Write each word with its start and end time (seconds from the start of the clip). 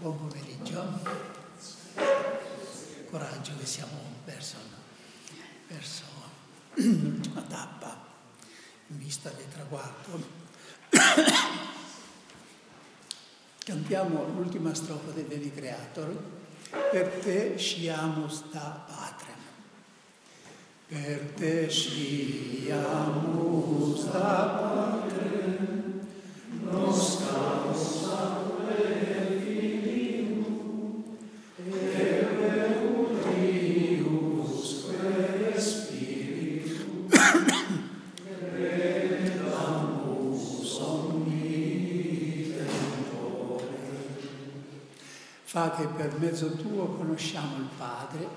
Buon 0.00 0.16
pomeriggio. 0.16 0.82
Coraggio 3.10 3.52
che 3.58 3.66
siamo 3.66 4.00
verso, 4.24 4.56
verso 5.66 6.04
l'ultima 6.74 7.42
tappa 7.42 7.98
in 8.86 8.98
vista 8.98 9.28
del 9.30 9.48
traguardo. 9.48 10.36
Cantiamo 13.64 14.24
l'ultima 14.24 14.72
strofa 14.72 15.10
del 15.10 15.26
Veni 15.26 15.52
Creator. 15.52 16.16
Per 16.90 17.08
te 17.22 17.58
sciamo 17.58 18.28
sta 18.28 18.86
patria. 18.86 19.36
Per 20.86 21.32
te 21.34 21.68
sciamo 21.68 23.14
sta 23.94 24.46
patria. 24.46 25.77
Fa 45.58 45.72
che 45.72 45.88
per 45.88 46.16
mezzo 46.20 46.52
tuo 46.52 46.86
conosciamo 46.94 47.56
il 47.56 47.68
Padre, 47.76 48.28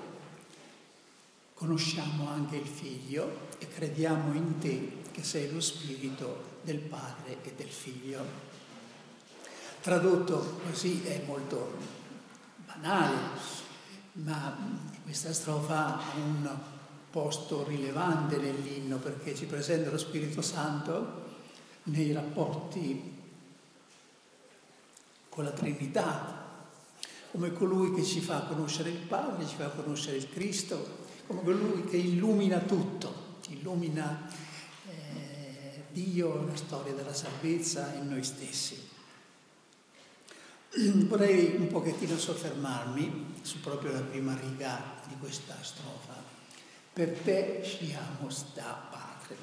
conosciamo 1.54 2.28
anche 2.28 2.56
il 2.56 2.66
Figlio 2.66 3.48
e 3.58 3.68
crediamo 3.68 4.34
in 4.34 4.58
te 4.58 5.02
che 5.12 5.22
sei 5.22 5.52
lo 5.52 5.60
Spirito 5.60 6.58
del 6.62 6.78
Padre 6.78 7.38
e 7.44 7.52
del 7.56 7.68
Figlio. 7.68 8.24
Tradotto 9.80 10.60
così 10.68 11.04
è 11.04 11.22
molto 11.24 11.76
banale, 12.66 13.16
ma 14.14 14.56
questa 15.04 15.32
strofa 15.32 15.98
ha 15.98 16.16
un 16.16 16.50
posto 17.08 17.64
rilevante 17.64 18.36
nell'inno 18.38 18.96
perché 18.96 19.36
ci 19.36 19.44
presenta 19.44 19.90
lo 19.90 19.98
Spirito 19.98 20.42
Santo 20.42 21.20
nei 21.84 22.12
rapporti 22.12 23.20
con 25.28 25.44
la 25.44 25.50
Trinità, 25.50 26.41
come 27.32 27.50
colui 27.54 27.94
che 27.94 28.04
ci 28.04 28.20
fa 28.20 28.40
conoscere 28.40 28.90
il 28.90 28.98
Padre, 28.98 29.46
ci 29.46 29.54
fa 29.56 29.68
conoscere 29.68 30.18
il 30.18 30.28
Cristo, 30.28 30.98
come 31.26 31.42
colui 31.42 31.82
che 31.86 31.96
illumina 31.96 32.58
tutto, 32.58 33.38
illumina 33.48 34.28
eh, 34.86 35.84
Dio, 35.92 36.44
la 36.44 36.54
storia 36.54 36.92
della 36.92 37.14
salvezza 37.14 37.94
e 37.94 38.02
noi 38.02 38.22
stessi. 38.22 38.86
Vorrei 41.08 41.56
un 41.56 41.68
pochettino 41.68 42.18
soffermarmi 42.18 43.36
su 43.40 43.60
proprio 43.60 43.92
la 43.92 44.02
prima 44.02 44.38
riga 44.38 45.00
di 45.08 45.16
questa 45.18 45.56
strofa. 45.62 46.22
Per 46.92 47.18
te 47.20 47.62
sciamo 47.64 48.28
sta 48.28 48.88
Padre. 48.90 49.36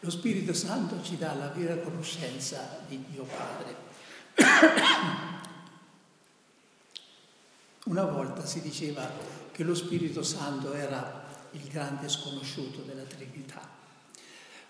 Lo 0.00 0.10
Spirito 0.10 0.52
Santo 0.52 1.02
ci 1.02 1.16
dà 1.16 1.32
la 1.32 1.48
vera 1.48 1.78
conoscenza 1.78 2.84
di 2.86 3.02
Dio 3.08 3.24
Padre. 3.24 3.88
Una 7.90 8.04
volta 8.04 8.46
si 8.46 8.60
diceva 8.60 9.10
che 9.50 9.64
lo 9.64 9.74
Spirito 9.74 10.22
Santo 10.22 10.72
era 10.74 11.26
il 11.50 11.66
grande 11.66 12.08
sconosciuto 12.08 12.82
della 12.82 13.02
Trinità. 13.02 13.68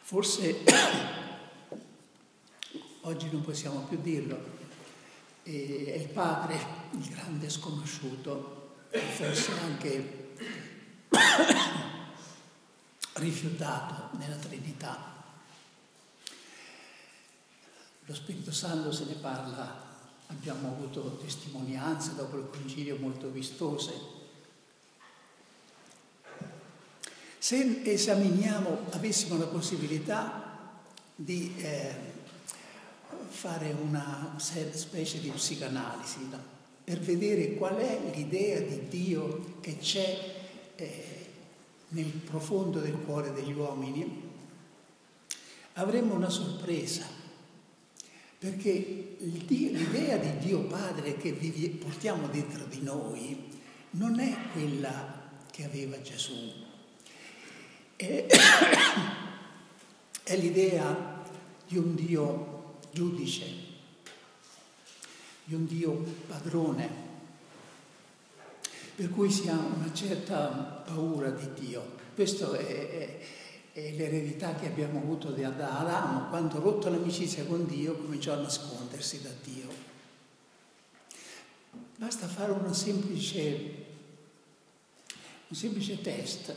Forse 0.00 0.64
oggi 3.02 3.28
non 3.30 3.42
possiamo 3.42 3.80
più 3.80 4.00
dirlo, 4.00 4.42
è 5.42 5.50
il 5.50 6.08
Padre 6.14 6.58
il 6.92 7.06
grande 7.10 7.50
sconosciuto, 7.50 8.76
forse 8.88 9.52
anche 9.64 10.32
rifiutato 13.16 14.16
nella 14.16 14.36
Trinità. 14.36 15.12
Lo 18.06 18.14
Spirito 18.14 18.50
Santo 18.50 18.90
se 18.92 19.04
ne 19.04 19.14
parla 19.16 19.89
abbiamo 20.30 20.68
avuto 20.68 21.18
testimonianze 21.20 22.14
dopo 22.14 22.36
il 22.36 22.48
concilio 22.50 22.96
molto 22.96 23.28
vistose. 23.30 24.18
Se 27.38 27.82
esaminiamo, 27.84 28.86
avessimo 28.90 29.38
la 29.38 29.46
possibilità 29.46 30.78
di 31.14 31.54
eh, 31.56 31.94
fare 33.28 33.74
una 33.80 34.36
specie 34.38 35.20
di 35.20 35.30
psicanalisi 35.30 36.28
no? 36.30 36.38
per 36.84 37.00
vedere 37.00 37.54
qual 37.54 37.76
è 37.76 38.00
l'idea 38.14 38.60
di 38.60 38.88
Dio 38.88 39.58
che 39.60 39.78
c'è 39.78 40.34
eh, 40.76 41.26
nel 41.88 42.06
profondo 42.06 42.80
del 42.80 42.98
cuore 43.04 43.32
degli 43.32 43.52
uomini, 43.52 44.28
avremmo 45.74 46.14
una 46.14 46.30
sorpresa 46.30 47.19
perché 48.40 49.16
l'idea 49.18 50.16
di 50.16 50.38
Dio 50.38 50.60
Padre 50.62 51.18
che 51.18 51.34
portiamo 51.78 52.26
dentro 52.28 52.64
di 52.64 52.80
noi 52.80 53.36
non 53.90 54.18
è 54.18 54.34
quella 54.54 55.28
che 55.50 55.64
aveva 55.64 56.00
Gesù. 56.00 56.50
È, 60.22 60.36
l'idea 60.36 61.22
di 61.66 61.76
un 61.76 61.94
Dio 61.94 62.78
giudice, 62.92 63.44
di 65.44 65.54
un 65.54 65.66
Dio 65.66 65.92
padrone, 66.26 66.88
per 68.94 69.10
cui 69.10 69.30
si 69.30 69.48
ha 69.48 69.58
una 69.58 69.92
certa 69.92 70.84
paura 70.86 71.28
di 71.30 71.66
Dio. 71.66 71.98
Questo 72.14 72.54
è, 72.54 72.64
è 72.64 73.20
è 73.72 73.92
l'eredità 73.92 74.54
che 74.54 74.66
abbiamo 74.66 74.98
avuto 74.98 75.30
da 75.30 75.78
Adamo, 75.78 76.28
quando 76.28 76.60
rotto 76.60 76.90
l'amicizia 76.90 77.44
con 77.44 77.66
Dio 77.66 77.94
cominciò 77.94 78.32
a 78.32 78.40
nascondersi 78.40 79.22
da 79.22 79.30
Dio. 79.44 79.68
Basta 81.96 82.26
fare 82.26 82.50
semplice, 82.74 83.74
un 85.48 85.56
semplice 85.56 86.00
test. 86.00 86.54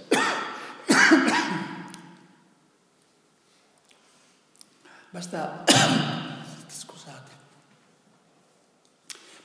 Basta, 5.11 5.63
scusate, 6.67 7.31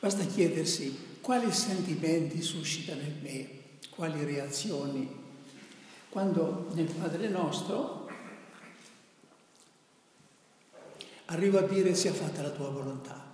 basta 0.00 0.24
chiedersi 0.24 1.18
quali 1.20 1.52
sentimenti 1.52 2.40
suscita 2.40 2.94
nel 2.94 3.16
me, 3.20 3.48
quali 3.90 4.24
reazioni 4.24 5.26
quando 6.10 6.68
nel 6.72 6.90
Padre 6.90 7.28
nostro 7.28 8.08
arrivo 11.26 11.58
a 11.58 11.62
dire 11.62 11.94
sia 11.94 12.12
fatta 12.12 12.42
la 12.42 12.50
tua 12.50 12.70
volontà. 12.70 13.26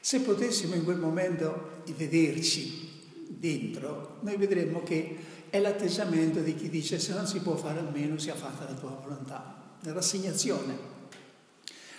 Se 0.00 0.20
potessimo 0.20 0.74
in 0.74 0.84
quel 0.84 0.98
momento 0.98 1.82
vederci 1.96 2.88
dentro, 3.28 4.18
noi 4.20 4.36
vedremmo 4.36 4.82
che 4.82 5.16
è 5.50 5.60
l'atteggiamento 5.60 6.40
di 6.40 6.54
chi 6.54 6.68
dice 6.70 6.98
se 6.98 7.12
non 7.14 7.26
si 7.26 7.40
può 7.40 7.56
fare 7.56 7.80
a 7.80 7.82
meno 7.82 8.18
sia 8.18 8.34
fatta 8.34 8.64
la 8.64 8.74
tua 8.74 8.98
volontà, 9.02 9.76
la 9.80 9.92
rassegnazione. 9.92 10.96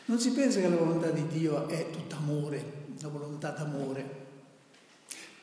Non 0.06 0.20
si 0.20 0.32
pensa 0.32 0.60
che 0.60 0.70
la 0.70 0.76
volontà 0.76 1.12
di 1.12 1.28
Dio 1.28 1.68
è 1.68 1.92
tutta 1.92 2.18
amore, 2.18 2.88
la 3.00 3.10
volontà 3.10 3.52
d'amore. 3.52 4.18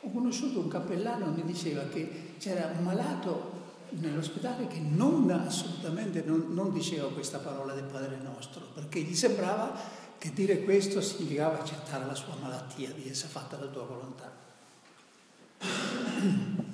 Ho 0.00 0.11
conosciuto 0.11 0.58
un 0.58 0.69
cappellano 0.69 1.34
che 1.34 1.43
mi 1.43 1.52
diceva 1.52 1.84
che 1.84 2.34
c'era 2.38 2.72
un 2.76 2.82
malato 2.82 3.56
nell'ospedale 3.91 4.67
che 4.67 4.79
non 4.79 5.31
assolutamente 5.31 6.23
non, 6.25 6.47
non 6.50 6.73
diceva 6.73 7.09
questa 7.11 7.38
parola 7.38 7.73
del 7.73 7.85
Padre 7.85 8.19
nostro, 8.23 8.62
perché 8.75 9.00
gli 9.00 9.15
sembrava 9.15 9.79
che 10.19 10.33
dire 10.33 10.62
questo 10.62 11.00
significava 11.00 11.61
accettare 11.61 12.06
la 12.06 12.15
sua 12.15 12.35
malattia, 12.41 12.91
di 12.91 13.09
essere 13.09 13.29
fatta 13.29 13.59
la 13.59 13.67
tua 13.67 13.85
volontà. 13.85 14.33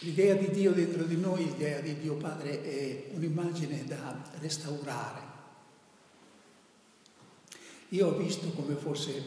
L'idea 0.00 0.34
di 0.34 0.50
Dio 0.50 0.72
dentro 0.72 1.04
di 1.04 1.16
noi, 1.16 1.44
l'idea 1.44 1.78
di 1.80 1.96
Dio 1.96 2.14
Padre 2.14 2.62
è 2.62 3.10
un'immagine 3.14 3.84
da 3.84 4.20
restaurare. 4.40 5.20
Io 7.90 8.08
ho 8.08 8.16
visto, 8.16 8.48
come 8.48 8.74
forse 8.74 9.22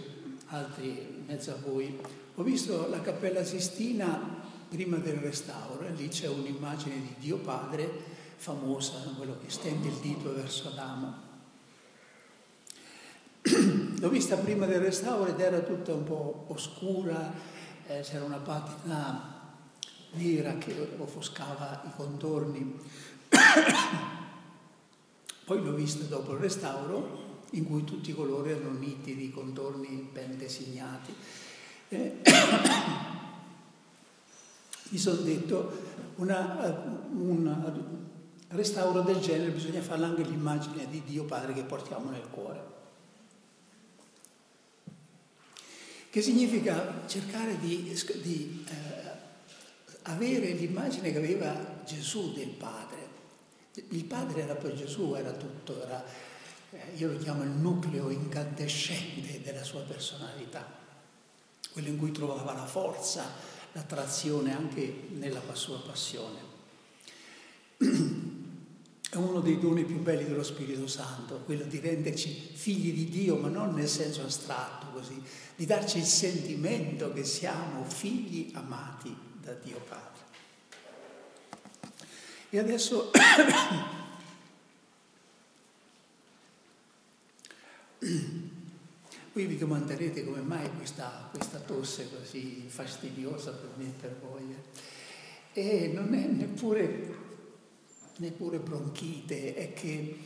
altri 0.47 1.14
mezzo 1.25 1.51
a 1.51 1.57
voi, 1.63 1.97
ho 2.35 2.43
visto 2.43 2.87
la 2.89 3.01
Cappella 3.01 3.43
Sistina 3.43 4.43
prima 4.69 4.97
del 4.97 5.15
restauro, 5.15 5.85
e 5.85 5.91
lì 5.91 6.07
c'è 6.07 6.27
un'immagine 6.27 6.95
di 6.95 7.15
Dio 7.19 7.37
Padre 7.37 8.13
famosa, 8.35 8.99
quello 9.17 9.37
che 9.43 9.49
stende 9.49 9.87
il 9.87 9.95
dito 9.95 10.33
verso 10.33 10.67
Adamo. 10.67 11.23
L'ho 13.99 14.09
vista 14.09 14.37
prima 14.37 14.65
del 14.65 14.81
restauro 14.81 15.31
ed 15.31 15.39
era 15.39 15.59
tutta 15.59 15.93
un 15.93 16.03
po' 16.03 16.45
oscura, 16.49 17.33
eh, 17.87 18.01
c'era 18.01 18.23
una 18.23 18.37
patina 18.37 19.33
nera 20.11 20.57
che 20.57 20.95
offuscava 20.97 21.83
i 21.87 21.91
contorni. 21.95 22.79
Poi 25.45 25.63
l'ho 25.63 25.73
vista 25.73 26.03
dopo 26.05 26.33
il 26.33 26.39
restauro 26.39 27.34
in 27.55 27.65
cui 27.65 27.83
tutti 27.83 28.11
i 28.11 28.15
colori 28.15 28.51
erano 28.51 28.77
nitidi, 28.77 29.31
contorni 29.31 30.09
ben 30.11 30.37
disegnati. 30.37 31.13
Eh, 31.89 32.21
mi 34.89 34.97
sono 34.97 35.21
detto, 35.21 35.71
una, 36.15 37.07
un 37.11 38.03
restauro 38.49 39.01
del 39.01 39.19
genere 39.19 39.51
bisogna 39.51 39.81
farlo 39.81 40.05
anche 40.05 40.23
l'immagine 40.23 40.87
di 40.89 41.01
Dio 41.05 41.25
Padre 41.25 41.53
che 41.53 41.63
portiamo 41.63 42.09
nel 42.09 42.27
cuore. 42.29 42.73
Che 46.09 46.21
significa 46.21 47.03
cercare 47.07 47.57
di, 47.59 47.93
di 48.21 48.65
eh, 48.69 48.73
avere 50.03 50.51
l'immagine 50.51 51.11
che 51.11 51.17
aveva 51.17 51.81
Gesù 51.85 52.33
del 52.33 52.49
Padre. 52.49 53.03
Il 53.89 54.05
Padre 54.05 54.43
era 54.43 54.55
per 54.55 54.73
Gesù, 54.73 55.13
era 55.15 55.31
tutto, 55.31 55.83
era, 55.83 56.01
eh, 56.05 56.09
io 56.95 57.11
lo 57.11 57.17
chiamo 57.17 57.43
il 57.43 57.49
nucleo 57.49 58.09
incandescente 58.09 59.41
della 59.41 59.63
sua 59.63 59.81
personalità, 59.81 60.65
quello 61.71 61.87
in 61.87 61.97
cui 61.97 62.11
trovava 62.11 62.53
la 62.53 62.65
forza, 62.65 63.31
l'attrazione 63.73 64.55
anche 64.55 65.07
nella 65.11 65.41
sua 65.53 65.79
passione. 65.79 66.53
È 69.07 69.17
uno 69.17 69.39
dei 69.39 69.59
doni 69.59 69.85
più 69.85 69.99
belli 69.99 70.25
dello 70.25 70.43
Spirito 70.43 70.87
Santo, 70.87 71.41
quello 71.45 71.63
di 71.63 71.79
renderci 71.79 72.51
figli 72.53 72.93
di 72.93 73.09
Dio, 73.09 73.37
ma 73.37 73.47
non 73.47 73.73
nel 73.73 73.87
senso 73.87 74.23
astratto 74.23 74.87
così, 74.87 75.21
di 75.55 75.65
darci 75.65 75.99
il 75.99 76.05
sentimento 76.05 77.13
che 77.13 77.23
siamo 77.23 77.85
figli 77.85 78.51
amati 78.53 79.15
da 79.41 79.53
Dio 79.53 79.79
Padre. 79.87 80.23
E 82.49 82.59
adesso 82.59 83.11
voi 89.33 89.45
vi 89.45 89.57
domanderete 89.57 90.23
come 90.23 90.41
mai 90.41 90.69
questa, 90.77 91.27
questa 91.31 91.59
tosse 91.59 92.09
così 92.09 92.65
fastidiosa 92.67 93.51
per 93.51 93.69
me 93.75 93.85
e 93.85 93.93
per 93.99 94.15
voi. 94.21 94.55
E 95.53 95.91
non 95.93 96.13
è 96.13 96.25
neppure, 96.25 97.15
neppure 98.17 98.59
bronchite, 98.59 99.55
è 99.55 99.73
che 99.73 100.17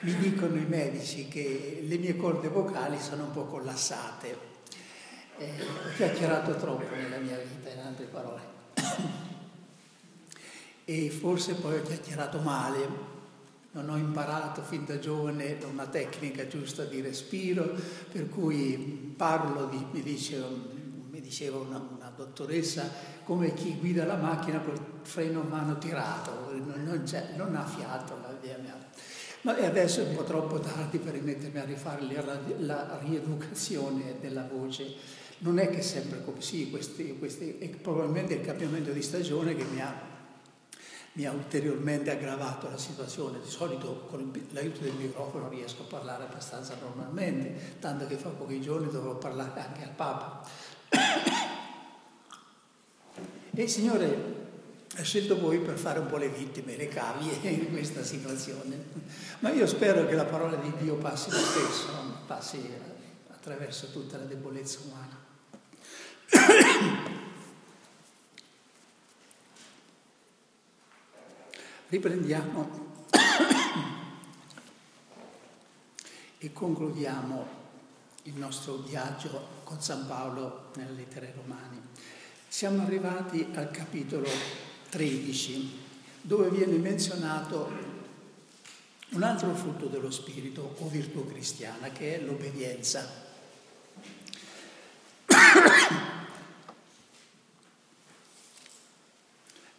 mi 0.00 0.14
dicono 0.16 0.56
i 0.56 0.66
medici 0.66 1.28
che 1.28 1.82
le 1.86 1.96
mie 1.96 2.16
corde 2.16 2.48
vocali 2.48 3.00
sono 3.00 3.24
un 3.24 3.32
po' 3.32 3.46
collassate. 3.46 4.52
Eh, 5.38 5.50
ho 5.62 5.94
chiacchierato 5.96 6.56
troppo 6.56 6.94
nella 6.94 7.16
mia 7.16 7.38
vita, 7.38 7.70
in 7.70 7.80
altre 7.80 8.04
parole 8.04 8.40
e 10.84 11.10
forse 11.10 11.54
poi 11.54 11.78
ho 11.78 11.82
chiacchierato 11.82 12.38
male, 12.38 13.13
non 13.74 13.88
ho 13.88 13.96
imparato 13.96 14.62
fin 14.62 14.84
da 14.84 14.98
giovane 14.98 15.58
una 15.70 15.86
tecnica 15.86 16.46
giusta 16.46 16.84
di 16.84 17.00
respiro, 17.00 17.74
per 18.10 18.28
cui 18.28 19.14
parlo 19.16 19.66
di, 19.66 19.84
mi, 19.90 20.00
dice, 20.00 20.40
mi 21.10 21.20
diceva 21.20 21.58
una, 21.58 21.78
una, 21.78 22.12
dottoressa, 22.14 22.88
come 23.24 23.52
chi 23.52 23.76
guida 23.76 24.04
la 24.04 24.16
macchina 24.16 24.60
col 24.60 24.78
freno 25.02 25.40
a 25.40 25.44
mano 25.44 25.76
tirato, 25.78 26.52
non, 26.52 26.84
non, 26.84 27.04
non 27.36 27.56
ha 27.56 27.64
fiato 27.64 28.16
la 28.22 28.36
via 28.40 28.58
mia. 28.58 28.76
Ma 29.40 29.56
adesso 29.56 30.00
è 30.00 30.08
un 30.08 30.14
po' 30.14 30.22
troppo 30.22 30.60
tardi 30.60 30.98
per 30.98 31.14
rimettermi 31.14 31.58
a 31.58 31.64
rifare 31.64 32.02
la, 32.24 32.38
la 32.58 33.00
rieducazione 33.02 34.14
della 34.20 34.48
voce. 34.50 34.94
Non 35.38 35.58
è 35.58 35.68
che 35.68 35.82
sempre 35.82 36.22
così, 36.24 36.70
questi, 36.70 37.18
questi, 37.18 37.58
è 37.58 37.68
probabilmente 37.70 38.34
il 38.34 38.40
cambiamento 38.40 38.92
di 38.92 39.02
stagione 39.02 39.56
che 39.56 39.64
mi 39.64 39.80
ha 39.80 40.13
mi 41.14 41.26
ha 41.26 41.32
ulteriormente 41.32 42.10
aggravato 42.10 42.68
la 42.68 42.78
situazione. 42.78 43.40
Di 43.40 43.48
solito 43.48 44.06
con 44.08 44.32
l'aiuto 44.50 44.80
del 44.80 44.94
microfono 44.94 45.48
riesco 45.48 45.82
a 45.82 45.86
parlare 45.86 46.24
abbastanza 46.24 46.76
normalmente, 46.80 47.76
tanto 47.80 48.06
che 48.06 48.16
fra 48.16 48.30
pochi 48.30 48.60
giorni 48.60 48.90
dovrò 48.90 49.16
parlare 49.16 49.60
anche 49.60 49.82
al 49.84 49.90
Papa. 49.90 50.42
E 53.56 53.62
il 53.62 53.68
Signore 53.68 54.42
ha 54.96 55.02
scelto 55.02 55.38
voi 55.38 55.58
per 55.58 55.76
fare 55.76 56.00
un 56.00 56.06
po' 56.06 56.16
le 56.16 56.28
vittime, 56.28 56.76
le 56.76 56.88
cavie 56.88 57.34
in 57.48 57.70
questa 57.70 58.02
situazione. 58.02 58.84
Ma 59.38 59.52
io 59.52 59.66
spero 59.66 60.06
che 60.06 60.14
la 60.14 60.24
parola 60.24 60.56
di 60.56 60.72
Dio 60.78 60.96
passi 60.96 61.30
lo 61.30 61.38
stesso, 61.38 61.86
passi 62.26 62.60
attraverso 63.30 63.90
tutta 63.90 64.18
la 64.18 64.24
debolezza 64.24 64.80
umana. 64.84 65.22
Riprendiamo 71.88 72.92
e 76.38 76.52
concludiamo 76.52 77.46
il 78.22 78.34
nostro 78.36 78.76
viaggio 78.76 79.48
con 79.64 79.82
San 79.82 80.06
Paolo 80.06 80.70
nelle 80.76 80.92
lettere 80.92 81.34
romani. 81.36 81.78
Siamo 82.48 82.82
arrivati 82.82 83.46
al 83.54 83.70
capitolo 83.70 84.26
13, 84.88 85.78
dove 86.22 86.48
viene 86.48 86.78
menzionato 86.78 87.70
un 89.10 89.22
altro 89.22 89.54
frutto 89.54 89.86
dello 89.86 90.10
Spirito 90.10 90.76
o 90.78 90.88
virtù 90.88 91.26
cristiana, 91.26 91.90
che 91.90 92.16
è 92.16 92.24
l'obbedienza. 92.24 93.33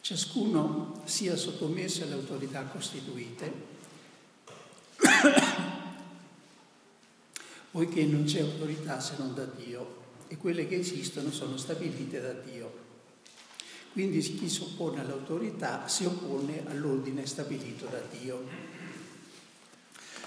Ciascuno 0.05 1.01
sia 1.05 1.35
sottomesso 1.35 2.03
alle 2.03 2.13
autorità 2.13 2.61
costituite, 2.65 3.51
poiché 7.71 8.05
non 8.05 8.25
c'è 8.25 8.41
autorità 8.41 8.99
se 8.99 9.15
non 9.17 9.33
da 9.33 9.45
Dio 9.45 10.03
e 10.27 10.37
quelle 10.37 10.67
che 10.67 10.75
esistono 10.75 11.31
sono 11.31 11.57
stabilite 11.57 12.21
da 12.21 12.33
Dio. 12.33 12.71
Quindi 13.93 14.19
chi 14.19 14.47
si 14.47 14.61
oppone 14.61 14.99
all'autorità 14.99 15.87
si 15.87 16.05
oppone 16.05 16.61
all'ordine 16.67 17.25
stabilito 17.25 17.87
da 17.87 18.01
Dio. 18.19 18.47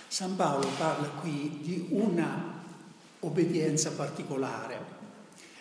San 0.08 0.35
Paolo 0.35 0.66
parla 0.76 1.06
qui 1.20 1.61
di 1.62 1.87
una 1.90 2.64
obbedienza 3.20 3.92
particolare, 3.92 4.85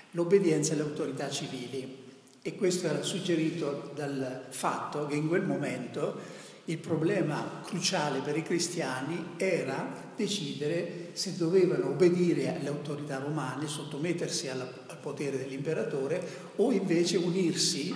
l'obbedienza 0.10 0.74
alle 0.74 0.82
autorità 0.82 1.30
civili. 1.30 2.06
E 2.48 2.56
questo 2.56 2.88
era 2.88 3.04
suggerito 3.04 3.92
dal 3.94 4.46
fatto 4.52 5.06
che 5.06 5.16
in 5.16 5.28
quel 5.28 5.44
momento 5.44 6.16
il 6.64 6.78
problema 6.78 7.60
cruciale 7.66 8.22
per 8.22 8.38
i 8.38 8.42
cristiani 8.42 9.34
era 9.36 10.14
decidere 10.16 11.10
se 11.12 11.36
dovevano 11.36 11.90
obbedire 11.90 12.56
alle 12.56 12.70
autorità 12.70 13.18
romane, 13.18 13.68
sottomettersi 13.68 14.48
alla, 14.48 14.64
al 14.88 14.98
potere 14.98 15.38
dell'imperatore 15.38 16.26
o 16.56 16.72
invece 16.72 17.18
unirsi 17.18 17.94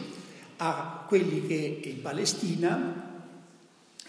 a 0.58 1.05
quelli 1.08 1.48
che 1.48 1.79
in 1.86 2.01
Palestina 2.01 3.11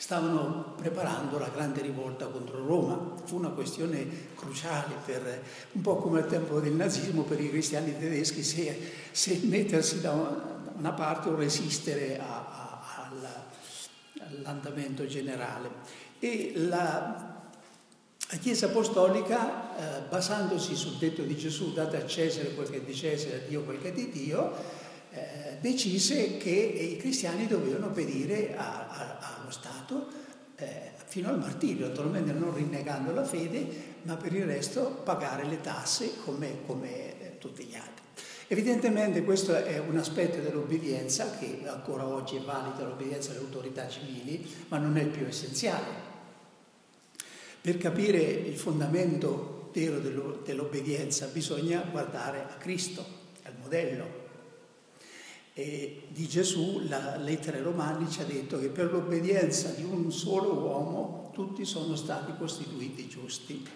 stavano 0.02 0.74
preparando 0.76 1.38
la 1.38 1.48
grande 1.48 1.80
rivolta 1.80 2.26
contro 2.26 2.66
Roma. 2.66 3.14
Fu 3.22 3.36
una 3.36 3.50
questione 3.50 4.34
cruciale 4.34 4.94
per, 5.04 5.44
un 5.70 5.80
po' 5.80 5.94
come 5.98 6.18
al 6.18 6.26
tempo 6.26 6.58
del 6.58 6.72
nazismo 6.72 7.22
per 7.22 7.40
i 7.40 7.48
cristiani 7.48 7.96
tedeschi, 7.96 8.42
se, 8.42 8.80
se 9.12 9.38
mettersi 9.44 10.00
da 10.00 10.10
una 10.76 10.90
parte 10.90 11.28
o 11.28 11.36
resistere 11.36 12.18
a, 12.18 12.24
a, 12.24 13.10
alla, 13.10 13.44
all'andamento 14.26 15.06
generale. 15.06 15.70
E 16.18 16.54
la, 16.56 17.44
la 18.28 18.36
Chiesa 18.38 18.66
Apostolica, 18.66 19.76
eh, 19.76 20.02
basandosi 20.08 20.74
sul 20.74 20.96
detto 20.96 21.22
di 21.22 21.36
Gesù, 21.36 21.74
date 21.74 21.96
a 22.02 22.06
Cesare 22.06 22.54
quel 22.54 22.68
che 22.68 22.78
è 22.78 22.80
di 22.80 22.92
Cesare, 22.92 23.36
a 23.36 23.46
Dio 23.46 23.62
quel 23.62 23.80
che 23.80 23.90
è 23.90 23.92
di 23.92 24.10
Dio, 24.10 24.80
eh, 25.12 25.58
decise 25.60 26.36
che 26.38 26.50
i 26.50 26.96
cristiani 26.96 27.46
dovevano 27.46 27.86
obbedire 27.86 28.56
a, 28.56 28.88
a, 28.88 29.36
allo 29.38 29.50
Stato 29.50 30.06
eh, 30.56 30.90
fino 31.06 31.28
al 31.28 31.38
martirio, 31.38 31.88
naturalmente 31.88 32.32
non 32.32 32.54
rinnegando 32.54 33.12
la 33.12 33.24
fede, 33.24 33.66
ma 34.02 34.16
per 34.16 34.32
il 34.32 34.46
resto 34.46 35.02
pagare 35.04 35.44
le 35.44 35.60
tasse 35.60 36.12
come, 36.24 36.62
come 36.66 37.20
eh, 37.20 37.38
tutti 37.38 37.64
gli 37.64 37.74
altri. 37.74 38.04
Evidentemente 38.48 39.22
questo 39.22 39.54
è 39.54 39.78
un 39.78 39.96
aspetto 39.96 40.40
dell'obbedienza 40.40 41.36
che 41.38 41.60
ancora 41.66 42.06
oggi 42.06 42.36
è 42.36 42.40
valido, 42.40 42.84
l'obbedienza 42.84 43.30
alle 43.30 43.40
autorità 43.40 43.88
civili, 43.88 44.46
ma 44.68 44.78
non 44.78 44.96
è 44.96 45.02
il 45.02 45.08
più 45.08 45.26
essenziale. 45.26 46.10
Per 47.60 47.78
capire 47.78 48.18
il 48.18 48.58
fondamento 48.58 49.70
vero 49.72 49.98
dell'obbedienza 49.98 51.26
bisogna 51.26 51.86
guardare 51.90 52.40
a 52.40 52.56
Cristo, 52.58 53.04
al 53.44 53.54
modello. 53.60 54.21
E 55.54 56.04
di 56.08 56.26
Gesù 56.28 56.82
la 56.88 57.16
lettera 57.16 57.58
ai 57.58 57.62
Romani 57.62 58.10
ci 58.10 58.22
ha 58.22 58.24
detto 58.24 58.58
che 58.58 58.68
per 58.68 58.90
l'obbedienza 58.90 59.68
di 59.70 59.84
un 59.84 60.10
solo 60.10 60.54
uomo 60.54 61.30
tutti 61.34 61.64
sono 61.64 61.94
stati 61.94 62.32
costituiti 62.38 63.06
giusti, 63.06 63.66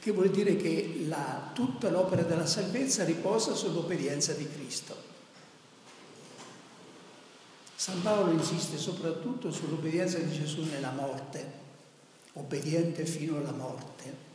che 0.00 0.10
vuol 0.10 0.30
dire 0.30 0.56
che 0.56 1.04
la, 1.06 1.50
tutta 1.54 1.90
l'opera 1.90 2.22
della 2.22 2.46
salvezza 2.46 3.04
riposa 3.04 3.54
sull'obbedienza 3.54 4.32
di 4.32 4.48
Cristo. 4.48 5.10
San 7.74 8.00
Paolo 8.00 8.32
insiste 8.32 8.78
soprattutto 8.78 9.50
sull'obbedienza 9.50 10.18
di 10.18 10.32
Gesù 10.32 10.62
nella 10.62 10.92
morte, 10.92 11.60
obbediente 12.34 13.04
fino 13.04 13.36
alla 13.36 13.52
morte. 13.52 14.31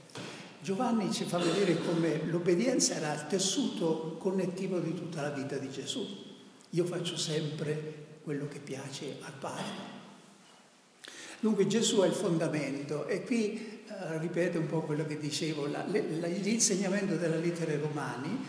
Giovanni 0.61 1.11
ci 1.13 1.23
fa 1.23 1.37
vedere 1.37 1.77
come 1.77 2.23
l'obbedienza 2.25 2.95
era 2.95 3.13
il 3.13 3.27
tessuto 3.27 4.17
connettivo 4.19 4.79
di 4.79 4.93
tutta 4.93 5.21
la 5.21 5.29
vita 5.29 5.57
di 5.57 5.69
Gesù. 5.69 6.05
Io 6.71 6.85
faccio 6.85 7.15
sempre 7.15 8.05
quello 8.23 8.47
che 8.47 8.59
piace 8.59 9.17
al 9.21 9.33
Padre. 9.39 9.95
Dunque 11.39 11.67
Gesù 11.67 11.99
è 12.01 12.07
il 12.07 12.13
fondamento 12.13 13.05
e 13.05 13.23
qui 13.23 13.81
eh, 13.87 14.17
ripete 14.17 14.57
un 14.57 14.65
po' 14.65 14.81
quello 14.81 15.05
che 15.05 15.19
dicevo, 15.19 15.67
la, 15.67 15.85
la, 15.85 16.27
l'insegnamento 16.27 17.15
della 17.15 17.37
lettera 17.37 17.71
ai 17.71 17.77
Romani 17.79 18.45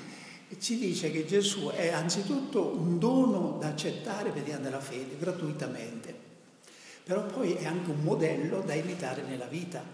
ci 0.58 0.78
dice 0.78 1.10
che 1.10 1.26
Gesù 1.26 1.68
è 1.68 1.88
anzitutto 1.88 2.74
un 2.74 2.98
dono 2.98 3.58
da 3.60 3.68
accettare 3.68 4.32
mediante 4.32 4.70
la 4.70 4.80
fede, 4.80 5.18
gratuitamente, 5.18 6.14
però 7.04 7.26
poi 7.26 7.52
è 7.52 7.66
anche 7.66 7.90
un 7.90 8.00
modello 8.00 8.62
da 8.62 8.72
imitare 8.72 9.22
nella 9.22 9.46
vita. 9.46 9.84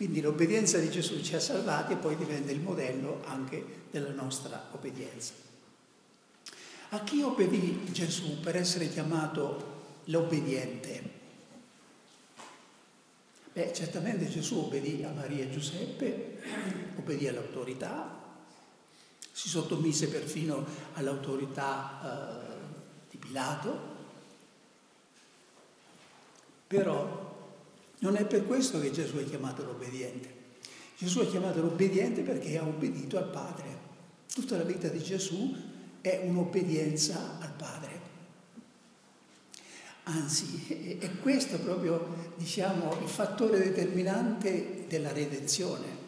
Quindi 0.00 0.22
l'obbedienza 0.22 0.78
di 0.78 0.88
Gesù 0.90 1.20
ci 1.20 1.34
ha 1.34 1.40
salvati 1.40 1.92
e 1.92 1.96
poi 1.96 2.16
diventa 2.16 2.50
il 2.50 2.60
modello 2.60 3.20
anche 3.26 3.82
della 3.90 4.12
nostra 4.12 4.68
obbedienza. 4.70 5.34
A 6.88 7.00
chi 7.00 7.20
obbedì 7.20 7.84
Gesù 7.92 8.40
per 8.40 8.56
essere 8.56 8.88
chiamato 8.88 9.98
l'obbediente? 10.04 11.10
Beh, 13.52 13.74
certamente 13.74 14.26
Gesù 14.26 14.60
obbedì 14.60 15.04
a 15.04 15.10
Maria 15.10 15.44
e 15.44 15.50
Giuseppe, 15.50 16.40
obbedì 16.96 17.28
all'autorità, 17.28 18.38
si 19.30 19.50
sottomise 19.50 20.08
perfino 20.08 20.64
all'autorità 20.94 22.00
eh, 22.02 22.60
di 23.10 23.18
Pilato, 23.18 23.78
però 26.66 27.29
non 28.00 28.16
è 28.16 28.24
per 28.26 28.46
questo 28.46 28.80
che 28.80 28.90
Gesù 28.90 29.16
è 29.16 29.24
chiamato 29.24 29.64
l'obbediente. 29.64 30.38
Gesù 30.96 31.20
è 31.20 31.26
chiamato 31.28 31.62
l'obbediente 31.62 32.20
perché 32.22 32.58
ha 32.58 32.62
obbedito 32.62 33.16
al 33.16 33.30
Padre. 33.30 33.88
Tutta 34.32 34.56
la 34.56 34.64
vita 34.64 34.88
di 34.88 35.02
Gesù 35.02 35.54
è 36.00 36.20
un'obbedienza 36.24 37.38
al 37.40 37.52
Padre. 37.56 38.08
Anzi, 40.04 40.98
è 40.98 41.10
questo 41.20 41.58
proprio, 41.58 42.32
diciamo, 42.36 42.98
il 43.02 43.08
fattore 43.08 43.58
determinante 43.58 44.84
della 44.88 45.12
redenzione. 45.12 45.98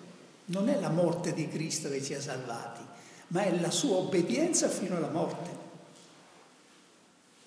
Non 0.47 0.69
è 0.69 0.81
la 0.81 0.91
morte 0.91 1.33
di 1.33 1.47
Cristo 1.49 1.89
che 1.89 2.03
ci 2.03 2.15
ha 2.15 2.21
salvati, 2.21 2.83
ma 3.29 3.45
è 3.45 3.61
la 3.61 3.71
sua 3.71 3.97
obbedienza 3.97 4.69
fino 4.69 4.97
alla 4.97 5.11
morte. 5.11 5.62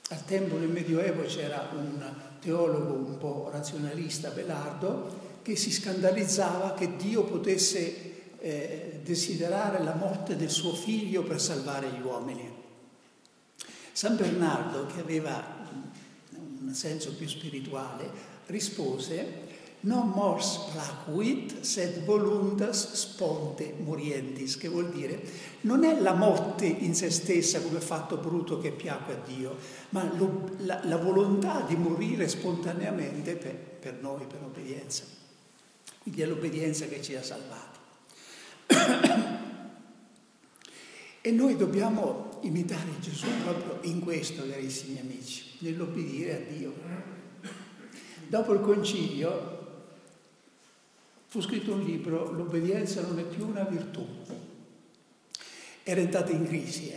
Al 0.09 0.23
tempo 0.23 0.57
del 0.57 0.69
Medioevo 0.69 1.23
c'era 1.23 1.69
un 1.73 2.13
teologo 2.39 2.93
un 2.93 3.17
po' 3.17 3.49
razionalista, 3.51 4.29
Belardo, 4.29 5.39
che 5.41 5.55
si 5.55 5.71
scandalizzava 5.71 6.75
che 6.75 6.95
Dio 6.95 7.23
potesse 7.23 8.37
eh, 8.39 8.99
desiderare 9.03 9.83
la 9.83 9.95
morte 9.95 10.35
del 10.35 10.51
suo 10.51 10.75
figlio 10.75 11.23
per 11.23 11.41
salvare 11.41 11.89
gli 11.89 12.01
uomini. 12.01 12.53
San 13.91 14.15
Bernardo, 14.15 14.85
che 14.85 14.99
aveva 14.99 15.43
un 16.61 16.73
senso 16.73 17.15
più 17.15 17.27
spirituale, 17.27 18.07
rispose 18.45 19.54
non 19.85 20.09
mors 20.09 20.69
placuit, 20.71 21.61
sed 21.61 22.05
voluntas 22.05 22.93
sponte 22.93 23.75
morientis, 23.77 24.57
che 24.57 24.67
vuol 24.67 24.89
dire 24.89 25.21
non 25.61 25.83
è 25.83 25.99
la 25.99 26.13
morte 26.13 26.65
in 26.65 26.95
se 26.95 27.11
stessa 27.11 27.61
come 27.61 27.79
fatto 27.79 28.17
brutto 28.17 28.59
che 28.59 28.71
piacque 28.71 29.13
a 29.13 29.19
Dio, 29.25 29.55
ma 29.89 30.11
lo, 30.15 30.55
la, 30.59 30.81
la, 30.85 30.97
volontà 30.97 31.61
di 31.67 31.75
morire 31.75 32.27
spontaneamente 32.27 33.35
per, 33.35 33.53
per 33.53 33.97
noi, 34.01 34.25
per 34.25 34.41
obbedienza. 34.43 35.03
Quindi 36.01 36.21
è 36.21 36.25
l'obbedienza 36.25 36.85
che 36.85 37.01
ci 37.01 37.15
ha 37.15 37.23
salvati. 37.23 37.79
e 41.21 41.31
noi 41.31 41.55
dobbiamo 41.57 42.39
imitare 42.41 42.89
Gesù 42.99 43.27
proprio 43.43 43.77
in 43.81 43.99
questo, 43.99 44.47
carissimi 44.47 44.99
amici, 44.99 45.57
nell'obbedire 45.59 46.35
a 46.35 46.53
Dio. 46.53 46.73
Dopo 48.27 48.53
il 48.53 48.61
concilio 48.61 49.54
fu 51.35 51.41
scritto 51.41 51.73
un 51.73 51.83
libro, 51.83 52.31
L'obbedienza 52.31 53.01
non 53.01 53.19
è 53.19 53.23
più 53.23 53.45
una 53.45 53.65
virtù. 53.65 54.07
Era 55.83 55.99
entrata 55.99 56.31
in 56.31 56.47
crisi, 56.47 56.93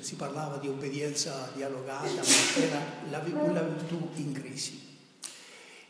si 0.00 0.16
parlava 0.16 0.58
di 0.58 0.68
obbedienza 0.68 1.50
dialogata, 1.54 2.10
ma 2.10 2.62
era 2.62 2.82
la, 3.08 3.22
una 3.42 3.62
virtù 3.62 4.10
in 4.16 4.32
crisi. 4.34 4.78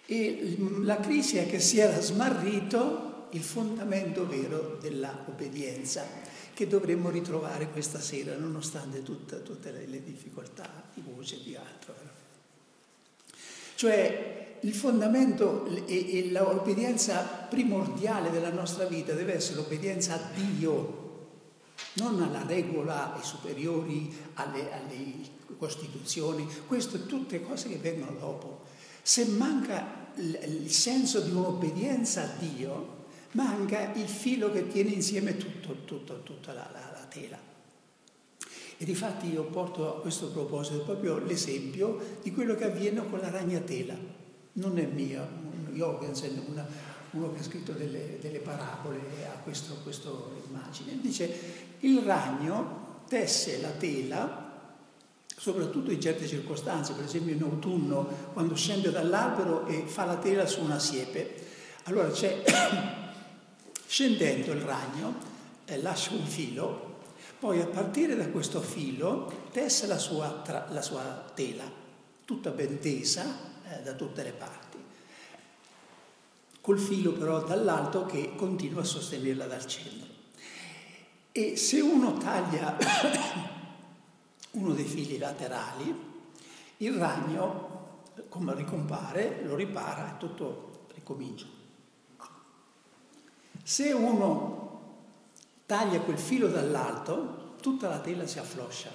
E 0.07 0.57
la 0.83 1.01
crisi 1.01 1.39
è 1.39 1.49
che 1.49 1.59
si 1.59 1.81
era 1.81 2.01
smarrito 2.01 3.27
il 3.31 3.43
fondamento 3.43 4.25
vero 4.25 4.79
dell'obbedienza 4.81 6.07
che 6.55 6.69
dovremmo 6.69 7.11
ritrovare 7.11 7.71
questa 7.71 7.99
sera, 7.99 8.37
nonostante 8.37 9.03
tutta, 9.03 9.39
tutte 9.39 9.73
le 9.73 10.05
difficoltà 10.05 10.71
di 10.95 11.03
voce 11.05 11.35
e 11.35 11.43
di 11.43 11.57
altro. 11.57 11.95
Cioè 13.75 14.52
il 14.63 14.75
fondamento 14.75 15.67
e, 15.87 16.19
e 16.19 16.31
l'obbedienza 16.31 17.21
primordiale 17.49 18.31
della 18.31 18.53
nostra 18.53 18.85
vita 18.85 19.13
deve 19.13 19.35
essere 19.35 19.57
l'obbedienza 19.57 20.15
a 20.15 20.31
Dio, 20.35 21.01
non 21.95 22.23
alla 22.23 22.45
regola, 22.47 23.15
ai 23.15 23.25
superiori, 23.25 24.15
alle, 24.35 24.73
alle 24.73 25.13
costituzioni, 25.59 26.47
queste 26.67 27.07
tutte 27.07 27.43
cose 27.43 27.69
che 27.69 27.77
vengono 27.77 28.17
dopo. 28.19 28.61
Se 29.03 29.25
manca 29.27 30.11
il 30.17 30.71
senso 30.71 31.21
di 31.21 31.31
un'obbedienza 31.31 32.23
a 32.23 32.31
Dio, 32.39 33.01
manca 33.33 33.93
il 33.95 34.09
filo 34.09 34.53
che 34.53 34.69
tiene 34.69 34.91
insieme 34.91 35.37
tutto, 35.37 35.79
tutto, 35.85 36.23
tutta 36.23 36.53
la, 36.53 36.69
la, 36.73 36.91
la 36.93 37.07
tela. 37.09 37.39
E 38.77 38.85
difatti 38.85 39.33
io 39.33 39.45
porto 39.45 39.97
a 39.97 40.01
questo 40.01 40.29
proposito 40.29 40.83
proprio 40.83 41.19
l'esempio 41.19 42.19
di 42.23 42.31
quello 42.33 42.55
che 42.55 42.65
avviene 42.65 43.09
con 43.09 43.19
la 43.19 43.31
ragnatela 43.31 44.21
non 44.55 44.79
è 44.79 44.85
mia, 44.85 45.27
Jorgensen, 45.71 46.43
una, 46.49 46.67
uno 47.11 47.33
che 47.33 47.41
ha 47.41 47.43
scritto 47.43 47.73
delle, 47.73 48.19
delle 48.21 48.39
parabole, 48.39 48.99
ha 49.27 49.39
questa 49.43 49.75
immagine, 50.47 50.99
dice 51.01 51.77
il 51.81 52.01
ragno 52.01 53.01
tesse 53.09 53.61
la 53.61 53.71
tela 53.71 54.51
soprattutto 55.43 55.91
in 55.91 56.01
certe 56.01 56.29
circostanze, 56.29 56.93
per 56.93 57.05
esempio 57.05 57.35
in 57.35 57.43
autunno 57.43 58.31
quando 58.33 58.55
scende 58.55 58.93
dall'albero 58.93 59.67
e 59.67 59.83
fa 59.87 60.05
la 60.05 60.17
tela 60.17 60.47
su 60.47 60.63
una 60.63 60.79
siepe, 60.79 61.35
allora 61.85 62.11
c'è 62.11 62.45
scendendo 63.85 64.53
il 64.53 64.61
ragno, 64.61 65.15
eh, 65.65 65.83
lascia 65.83 66.13
un 66.13 66.25
filo, 66.25 67.01
poi 67.41 67.61
a 67.61 67.67
partire 67.67 68.15
da 68.15 68.29
questo 68.29 68.61
filo 68.61 69.49
tesse 69.51 69.89
la 69.89 69.99
sua, 69.99 70.43
tra, 70.45 70.69
la 70.71 70.81
sua 70.81 71.25
tela, 71.35 71.65
tutta 72.25 72.51
ben 72.51 72.79
tesa, 72.79 73.51
eh, 73.73 73.83
da 73.83 73.95
tutte 73.95 74.23
le 74.23 74.33
parti, 74.33 74.79
col 76.61 76.79
filo 76.79 77.13
però 77.13 77.43
dall'alto 77.43 78.07
che 78.07 78.35
continua 78.37 78.83
a 78.83 78.85
sostenerla 78.85 79.47
dal 79.47 79.67
centro. 79.67 80.09
E 81.33 81.57
se 81.57 81.81
uno 81.81 82.19
taglia 82.19 82.77
uno 84.53 84.75
dei 84.75 84.85
fili 84.85 85.19
laterali, 85.19 86.11
il 86.79 86.93
ragno, 86.95 88.01
come 88.29 88.55
ricompare, 88.55 89.43
lo 89.45 89.55
ripara 89.55 90.15
e 90.15 90.19
tutto 90.19 90.87
ricomincia. 90.95 91.47
Se 93.63 93.93
uno 93.93 94.81
taglia 95.65 96.01
quel 96.01 96.19
filo 96.19 96.49
dall'alto, 96.49 97.55
tutta 97.61 97.89
la 97.89 98.01
tela 98.01 98.27
si 98.27 98.39
affloscia. 98.39 98.91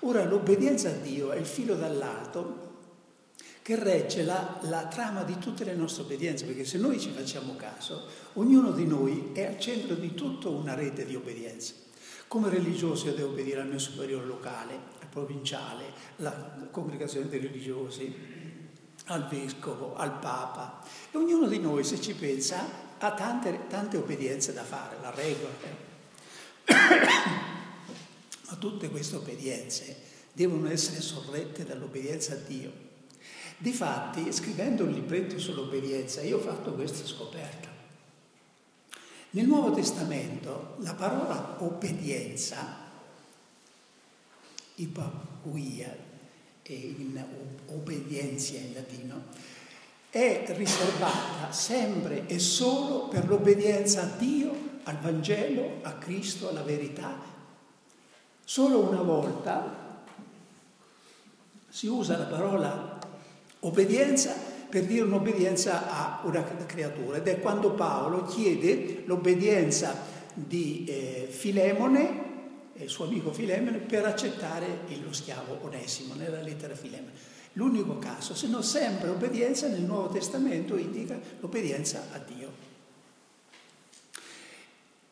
Ora 0.00 0.24
l'obbedienza 0.24 0.90
a 0.90 0.92
Dio 0.92 1.32
è 1.32 1.38
il 1.38 1.46
filo 1.46 1.74
dall'alto 1.74 2.67
che 3.68 3.76
regge 3.76 4.24
la, 4.24 4.58
la, 4.62 4.86
trama 4.86 5.24
di 5.24 5.36
tutte 5.36 5.62
le 5.62 5.74
nostre 5.74 6.02
obbedienze, 6.02 6.46
perché 6.46 6.64
se 6.64 6.78
noi 6.78 6.98
ci 6.98 7.10
facciamo 7.10 7.54
caso, 7.54 8.06
ognuno 8.36 8.70
di 8.70 8.86
noi 8.86 9.32
è 9.34 9.44
al 9.44 9.60
centro 9.60 9.94
di 9.94 10.14
tutta 10.14 10.48
una 10.48 10.72
rete 10.72 11.04
di 11.04 11.14
obbedienze. 11.14 11.74
Come 12.28 12.48
religioso 12.48 13.08
io 13.08 13.12
devo 13.12 13.28
obbedire 13.28 13.60
al 13.60 13.68
mio 13.68 13.78
superiore 13.78 14.24
locale, 14.24 14.72
al 15.02 15.08
provinciale, 15.08 15.84
alla 16.16 16.66
congregazione 16.70 17.28
dei 17.28 17.40
religiosi, 17.40 18.10
al 19.04 19.28
vescovo, 19.28 19.94
al 19.96 20.18
papa. 20.18 20.82
E 21.10 21.18
ognuno 21.18 21.46
di 21.46 21.58
noi, 21.58 21.84
se 21.84 22.00
ci 22.00 22.14
pensa, 22.14 22.64
ha 22.96 23.12
tante, 23.12 23.66
tante 23.68 23.98
obbedienze 23.98 24.54
da 24.54 24.64
fare, 24.64 24.96
la 25.02 25.10
regola. 25.10 25.52
Ma 28.48 28.56
tutte 28.58 28.88
queste 28.88 29.16
obbedienze 29.16 29.94
devono 30.32 30.70
essere 30.70 31.02
sorrette 31.02 31.66
dall'obbedienza 31.66 32.32
a 32.32 32.36
Dio. 32.36 32.87
Difatti, 33.60 34.32
scrivendo 34.32 34.84
un 34.84 34.92
libretto 34.92 35.36
sull'obbedienza, 35.36 36.22
io 36.22 36.36
ho 36.36 36.40
fatto 36.40 36.74
questa 36.74 37.04
scoperta. 37.04 37.68
Nel 39.30 39.46
Nuovo 39.46 39.72
Testamento 39.72 40.76
la 40.78 40.94
parola 40.94 41.56
obbedienza, 41.58 42.86
ipacuia, 44.76 46.06
in 46.68 47.24
obbedienza 47.66 48.54
in 48.54 48.74
latino, 48.74 49.24
è 50.10 50.44
riservata 50.56 51.50
sempre 51.50 52.26
e 52.26 52.38
solo 52.38 53.08
per 53.08 53.26
l'obbedienza 53.26 54.02
a 54.02 54.16
Dio, 54.16 54.80
al 54.84 54.98
Vangelo, 54.98 55.80
a 55.82 55.94
Cristo, 55.94 56.48
alla 56.48 56.62
verità. 56.62 57.20
Solo 58.44 58.88
una 58.88 59.02
volta 59.02 60.04
si 61.68 61.86
usa 61.86 62.16
la 62.16 62.24
parola 62.24 62.97
obbedienza 63.60 64.34
per 64.68 64.84
dire 64.84 65.02
un'obbedienza 65.02 65.90
a 65.90 66.20
una 66.24 66.44
creatura 66.66 67.16
ed 67.16 67.26
è 67.26 67.40
quando 67.40 67.72
Paolo 67.72 68.24
chiede 68.24 69.02
l'obbedienza 69.06 70.16
di 70.34 70.84
eh, 70.86 71.26
Filemone, 71.30 72.26
il 72.74 72.88
suo 72.88 73.06
amico 73.06 73.32
Filemone, 73.32 73.78
per 73.78 74.04
accettare 74.04 74.80
lo 75.02 75.12
schiavo 75.12 75.58
Onesimo 75.62 76.14
nella 76.14 76.42
lettera 76.42 76.74
Filemone. 76.74 77.36
L'unico 77.54 77.98
caso, 77.98 78.34
se 78.34 78.46
no 78.46 78.62
sempre 78.62 79.08
obbedienza 79.08 79.68
nel 79.68 79.80
Nuovo 79.80 80.08
Testamento 80.08 80.76
indica 80.76 81.18
l'obbedienza 81.40 82.08
a 82.12 82.18
Dio. 82.18 82.52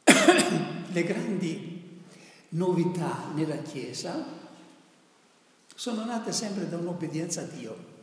Le 0.92 1.02
grandi 1.02 2.02
novità 2.50 3.30
nella 3.34 3.56
Chiesa 3.56 4.24
sono 5.74 6.04
nate 6.04 6.30
sempre 6.32 6.68
da 6.68 6.76
un'obbedienza 6.76 7.40
a 7.40 7.44
Dio. 7.44 7.95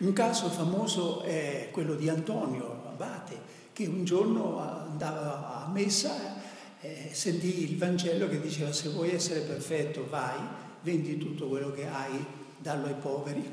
Un 0.00 0.14
caso 0.14 0.48
famoso 0.48 1.20
è 1.20 1.68
quello 1.70 1.94
di 1.94 2.08
Antonio 2.08 2.84
Abate, 2.86 3.38
che 3.74 3.86
un 3.86 4.02
giorno 4.06 4.58
andava 4.58 5.62
a 5.62 5.68
messa 5.68 6.40
e 6.80 7.08
eh, 7.10 7.14
sentì 7.14 7.70
il 7.70 7.76
Vangelo 7.76 8.26
che 8.26 8.40
diceva 8.40 8.72
se 8.72 8.88
vuoi 8.88 9.10
essere 9.10 9.40
perfetto 9.40 10.06
vai, 10.08 10.38
vendi 10.80 11.18
tutto 11.18 11.48
quello 11.48 11.70
che 11.70 11.86
hai 11.86 12.24
darlo 12.56 12.86
ai 12.86 12.94
poveri. 12.94 13.44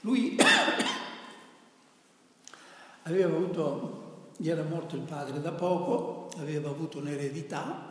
Lui 0.00 0.38
aveva 3.02 3.28
avuto, 3.28 4.30
gli 4.38 4.48
era 4.48 4.62
morto 4.62 4.96
il 4.96 5.02
padre 5.02 5.38
da 5.42 5.52
poco, 5.52 6.30
aveva 6.38 6.70
avuto 6.70 6.96
un'eredità 6.96 7.90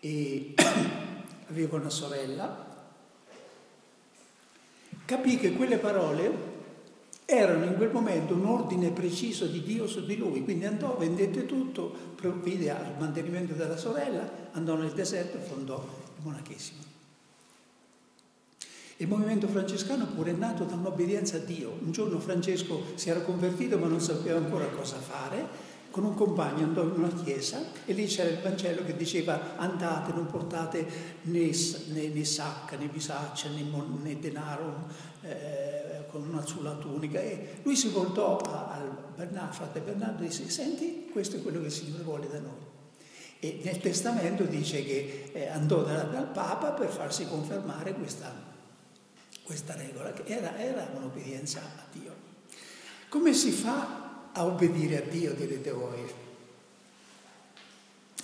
e 0.00 0.54
aveva 1.50 1.76
una 1.76 1.90
sorella. 1.90 2.64
Capì 5.04 5.36
che 5.36 5.52
quelle 5.52 5.76
parole 5.76 6.54
erano 7.26 7.64
in 7.64 7.74
quel 7.74 7.90
momento 7.90 8.34
un 8.34 8.46
ordine 8.46 8.90
preciso 8.90 9.46
di 9.46 9.60
Dio 9.60 9.88
su 9.88 10.06
di 10.06 10.16
lui, 10.16 10.44
quindi 10.44 10.64
andò, 10.64 10.96
vendette 10.96 11.44
tutto, 11.44 11.92
provvide 12.14 12.70
al 12.70 12.94
mantenimento 12.98 13.52
della 13.52 13.76
sorella, 13.76 14.30
andò 14.52 14.76
nel 14.76 14.92
deserto 14.92 15.36
e 15.36 15.40
fondò 15.40 15.84
il 16.16 16.22
monachesimo. 16.22 16.84
Il 18.98 19.08
movimento 19.08 19.48
francescano 19.48 20.06
pure 20.06 20.30
è 20.30 20.34
nato 20.34 20.64
da 20.64 20.74
un'obbedienza 20.74 21.36
a 21.36 21.40
Dio. 21.40 21.76
Un 21.82 21.92
giorno 21.92 22.18
Francesco 22.18 22.82
si 22.94 23.10
era 23.10 23.20
convertito 23.20 23.76
ma 23.76 23.88
non 23.88 24.00
sapeva 24.00 24.38
ancora 24.38 24.68
cosa 24.68 24.96
fare. 24.96 25.74
Con 25.90 26.04
un 26.04 26.14
compagno 26.14 26.64
andò 26.64 26.82
in 26.82 26.92
una 26.92 27.12
chiesa 27.22 27.60
e 27.84 27.92
lì 27.92 28.06
c'era 28.06 28.30
il 28.30 28.40
Vangelo 28.40 28.84
che 28.84 28.96
diceva 28.96 29.56
andate, 29.56 30.12
non 30.12 30.26
portate 30.26 30.86
né, 31.22 31.50
né, 31.88 32.08
né 32.08 32.24
sacca, 32.24 32.76
né 32.76 32.86
bisaccia, 32.86 33.48
né, 33.50 33.64
né 34.02 34.18
denaro 34.18 34.88
eh, 35.22 35.95
con 36.10 36.28
una 36.28 36.44
sulla 36.44 36.74
tunica. 36.74 37.20
E 37.20 37.58
lui 37.62 37.76
si 37.76 37.88
voltò 37.88 38.38
al 38.38 38.90
Bernardo, 39.14 39.52
frate 39.52 39.80
Bernardo 39.80 40.22
e 40.22 40.26
disse 40.26 40.48
senti, 40.48 41.08
questo 41.10 41.36
è 41.36 41.42
quello 41.42 41.60
che 41.60 41.66
il 41.66 41.72
Signore 41.72 42.02
vuole 42.02 42.28
da 42.28 42.40
noi. 42.40 42.74
E 43.38 43.60
nel 43.62 43.78
testamento 43.78 44.44
dice 44.44 44.84
che 44.84 45.30
eh, 45.32 45.48
andò 45.48 45.82
dal, 45.82 46.10
dal 46.10 46.28
Papa 46.28 46.72
per 46.72 46.88
farsi 46.88 47.26
confermare 47.26 47.92
questa 47.92 48.54
questa 49.46 49.76
regola, 49.76 50.12
che 50.12 50.24
era, 50.24 50.58
era 50.58 50.90
un'obbedienza 50.96 51.60
a 51.60 51.84
Dio. 51.92 52.12
Come 53.08 53.32
si 53.32 53.52
fa 53.52 54.30
a 54.32 54.44
obbedire 54.44 55.04
a 55.04 55.08
Dio, 55.08 55.34
direte 55.34 55.70
voi? 55.70 56.04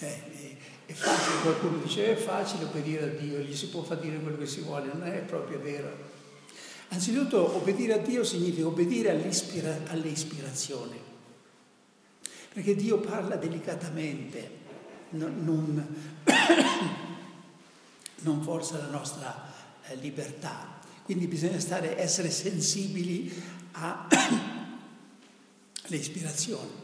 Eh, 0.01 0.57
è 0.85 0.93
facile, 0.93 1.41
qualcuno 1.43 1.77
dice 1.79 2.11
è 2.11 2.17
facile 2.17 2.65
obbedire 2.65 3.05
a 3.05 3.07
Dio, 3.07 3.39
gli 3.39 3.55
si 3.55 3.69
può 3.69 3.83
far 3.83 3.99
dire 3.99 4.19
quello 4.19 4.37
che 4.37 4.49
si 4.49 4.63
vuole, 4.63 4.89
non 4.93 5.05
è 5.05 5.21
proprio 5.21 5.61
vero. 5.61 6.11
Anzitutto 6.93 7.57
obbedire 7.57 7.95
a 7.95 7.99
Dio 7.99 8.23
significa 8.23 8.67
obbedire 8.67 9.09
all'ispira- 9.11 9.81
alle 9.87 10.09
ispirazioni, 10.09 11.01
perché 12.53 12.75
Dio 12.77 12.99
parla 12.99 13.37
delicatamente, 13.37 14.59
non, 15.11 15.43
non, 15.43 15.97
non 18.21 18.43
forza 18.43 18.77
la 18.77 18.89
nostra 18.89 19.51
eh, 19.87 19.97
libertà. 19.97 20.81
Quindi 21.03 21.27
bisogna 21.29 21.59
stare, 21.61 21.99
essere 21.99 22.31
sensibili 22.31 23.33
alle 23.73 24.07
ispirazioni. 25.97 26.81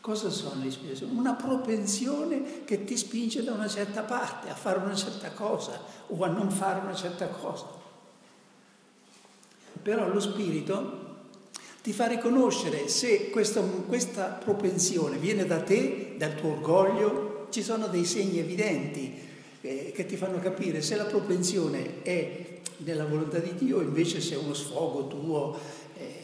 Cosa 0.00 0.30
sono 0.30 0.62
le 0.62 0.68
ispirazioni? 0.68 1.14
Una 1.14 1.34
propensione 1.34 2.64
che 2.64 2.82
ti 2.84 2.96
spinge 2.96 3.44
da 3.44 3.52
una 3.52 3.68
certa 3.68 4.00
parte 4.04 4.48
a 4.48 4.54
fare 4.54 4.78
una 4.78 4.94
certa 4.94 5.32
cosa 5.32 5.78
o 6.06 6.24
a 6.24 6.28
non 6.28 6.50
fare 6.50 6.80
una 6.80 6.94
certa 6.94 7.28
cosa. 7.28 7.77
Però 9.82 10.08
lo 10.08 10.20
spirito 10.20 11.06
ti 11.82 11.92
fa 11.92 12.06
riconoscere 12.06 12.88
se 12.88 13.30
questa, 13.30 13.60
questa 13.60 14.24
propensione 14.24 15.16
viene 15.16 15.46
da 15.46 15.62
te, 15.62 16.14
dal 16.18 16.34
tuo 16.34 16.52
orgoglio, 16.52 17.46
ci 17.50 17.62
sono 17.62 17.86
dei 17.86 18.04
segni 18.04 18.38
evidenti 18.38 19.14
eh, 19.60 19.92
che 19.94 20.06
ti 20.06 20.16
fanno 20.16 20.38
capire 20.38 20.82
se 20.82 20.96
la 20.96 21.04
propensione 21.04 22.02
è 22.02 22.60
nella 22.78 23.06
volontà 23.06 23.38
di 23.38 23.54
Dio, 23.56 23.80
invece 23.80 24.20
se 24.20 24.34
è 24.34 24.38
uno 24.38 24.54
sfogo 24.54 25.08
tuo, 25.08 25.58
eh, 25.96 26.14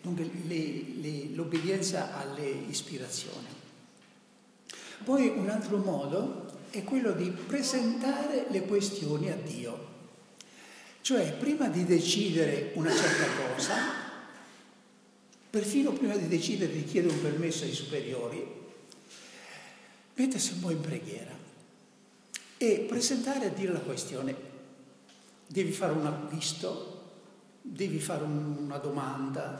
dunque 0.00 0.28
le, 0.46 0.84
le, 1.00 1.28
l'obbedienza 1.34 2.16
alle 2.18 2.48
ispirazioni. 2.68 3.46
Poi 5.04 5.32
un 5.36 5.48
altro 5.48 5.76
modo 5.78 6.46
è 6.70 6.84
quello 6.84 7.12
di 7.12 7.30
presentare 7.30 8.46
le 8.48 8.62
questioni 8.62 9.30
a 9.30 9.36
Dio. 9.36 9.89
Cioè, 11.02 11.32
prima 11.32 11.68
di 11.68 11.84
decidere 11.84 12.72
una 12.74 12.94
certa 12.94 13.24
cosa, 13.42 13.74
perfino 15.48 15.92
prima 15.92 16.16
di 16.16 16.28
decidere 16.28 16.72
di 16.72 16.84
chiedere 16.84 17.14
un 17.14 17.22
permesso 17.22 17.64
ai 17.64 17.72
superiori, 17.72 18.46
mettersi 20.14 20.52
un 20.52 20.60
po' 20.60 20.70
in 20.70 20.80
preghiera 20.80 21.36
e 22.56 22.84
presentare 22.88 23.46
a 23.46 23.48
Dio 23.48 23.72
la 23.72 23.80
questione 23.80 24.48
devi 25.46 25.72
fare 25.72 25.92
un 25.92 26.06
acquisto, 26.06 26.98
devi 27.60 27.98
fare 27.98 28.22
una 28.22 28.76
domanda, 28.76 29.58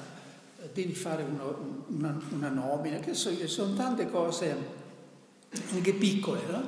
devi 0.73 0.95
fare 0.95 1.25
una, 1.25 1.45
una, 1.89 2.21
una 2.31 2.49
nomina, 2.49 2.99
che 2.99 3.15
so, 3.15 3.31
sono 3.49 3.75
tante 3.75 4.09
cose 4.09 4.57
anche 5.73 5.93
piccole. 5.95 6.43
No? 6.49 6.63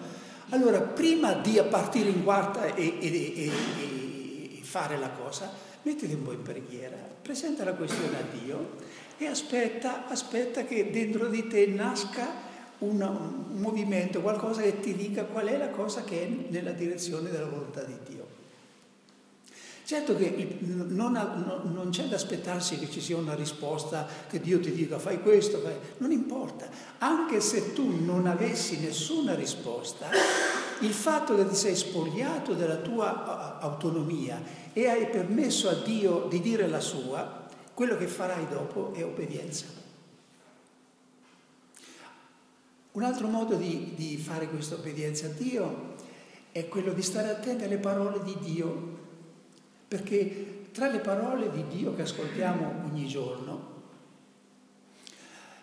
Allora, 0.49 0.81
prima 0.81 1.35
di 1.35 1.61
partire 1.71 2.09
in 2.09 2.25
quarta 2.25 2.75
e, 2.75 2.99
e, 3.01 3.07
e, 3.07 3.45
e, 3.45 4.02
fare 4.73 4.97
la 4.97 5.11
cosa, 5.11 5.51
mettiti 5.83 6.15
un 6.15 6.23
po' 6.23 6.33
in 6.33 6.41
preghiera, 6.41 6.97
presenta 7.21 7.63
la 7.63 7.75
questione 7.75 8.17
a 8.17 8.25
Dio 8.43 8.71
e 9.19 9.27
aspetta, 9.27 10.09
aspetta 10.09 10.65
che 10.65 10.91
dentro 10.91 11.27
di 11.27 11.47
te 11.47 11.67
nasca 11.67 12.51
un 12.79 13.49
movimento, 13.51 14.23
qualcosa 14.23 14.63
che 14.63 14.81
ti 14.81 14.95
dica 14.95 15.25
qual 15.25 15.49
è 15.49 15.59
la 15.59 15.69
cosa 15.69 16.05
che 16.05 16.23
è 16.23 16.29
nella 16.49 16.73
direzione 16.73 17.29
della 17.29 17.45
volontà 17.45 17.83
di 17.83 17.97
Dio. 18.09 18.27
Certo 19.85 20.17
che 20.17 20.57
non, 20.61 21.13
non, 21.71 21.89
c'è 21.91 22.05
da 22.05 22.17
aspettarsi 22.17 22.79
che 22.79 22.89
ci 22.89 23.03
sia 23.03 23.19
una 23.19 23.35
risposta, 23.35 24.09
che 24.27 24.41
Dio 24.41 24.59
ti 24.59 24.73
dica 24.73 24.99
fai 24.99 25.21
questo, 25.21 25.59
fai... 25.59 25.75
non 25.99 26.13
importa. 26.13 26.67
Anche 26.97 27.43
se 27.43 27.75
tu 27.75 28.03
non 28.03 28.27
avessi 28.27 28.81
nessuna 28.81 29.35
risposta, 29.35 30.09
il 30.83 30.93
fatto 30.93 31.37
che 31.37 31.49
ti 31.49 31.55
sei 31.55 31.77
spogliato 31.77 32.55
della 32.55 32.77
tua 32.77 33.59
autonomia 33.61 34.43
e 34.73 34.89
hai 34.89 35.09
permesso 35.09 35.69
a 35.69 35.75
Dio 35.75 36.27
di 36.29 36.41
dire 36.41 36.67
la 36.67 36.81
sua, 36.81 37.47
quello 37.73 37.97
che 37.97 38.07
farai 38.07 38.49
dopo 38.49 38.93
è 38.93 39.05
obbedienza. 39.05 39.67
Un 42.93 43.03
altro 43.03 43.27
modo 43.27 43.55
di, 43.55 43.95
di 43.95 44.17
fare 44.19 44.49
questa 44.49 44.75
obbedienza 44.75 45.27
a 45.27 45.31
Dio 45.31 45.95
è 46.51 46.69
quello 46.69 46.93
di 46.93 47.03
stare 47.03 47.31
attenti 47.31 47.65
alle 47.65 47.79
parole 47.79 48.23
di 48.23 48.37
Dio 48.41 49.01
perché 49.89 50.67
tra 50.73 50.89
le 50.91 50.99
parole 50.99 51.51
di 51.51 51.65
Dio 51.69 51.95
che 51.95 52.03
ascoltiamo 52.03 52.85
ogni 52.85 53.07
giorno 53.07 53.72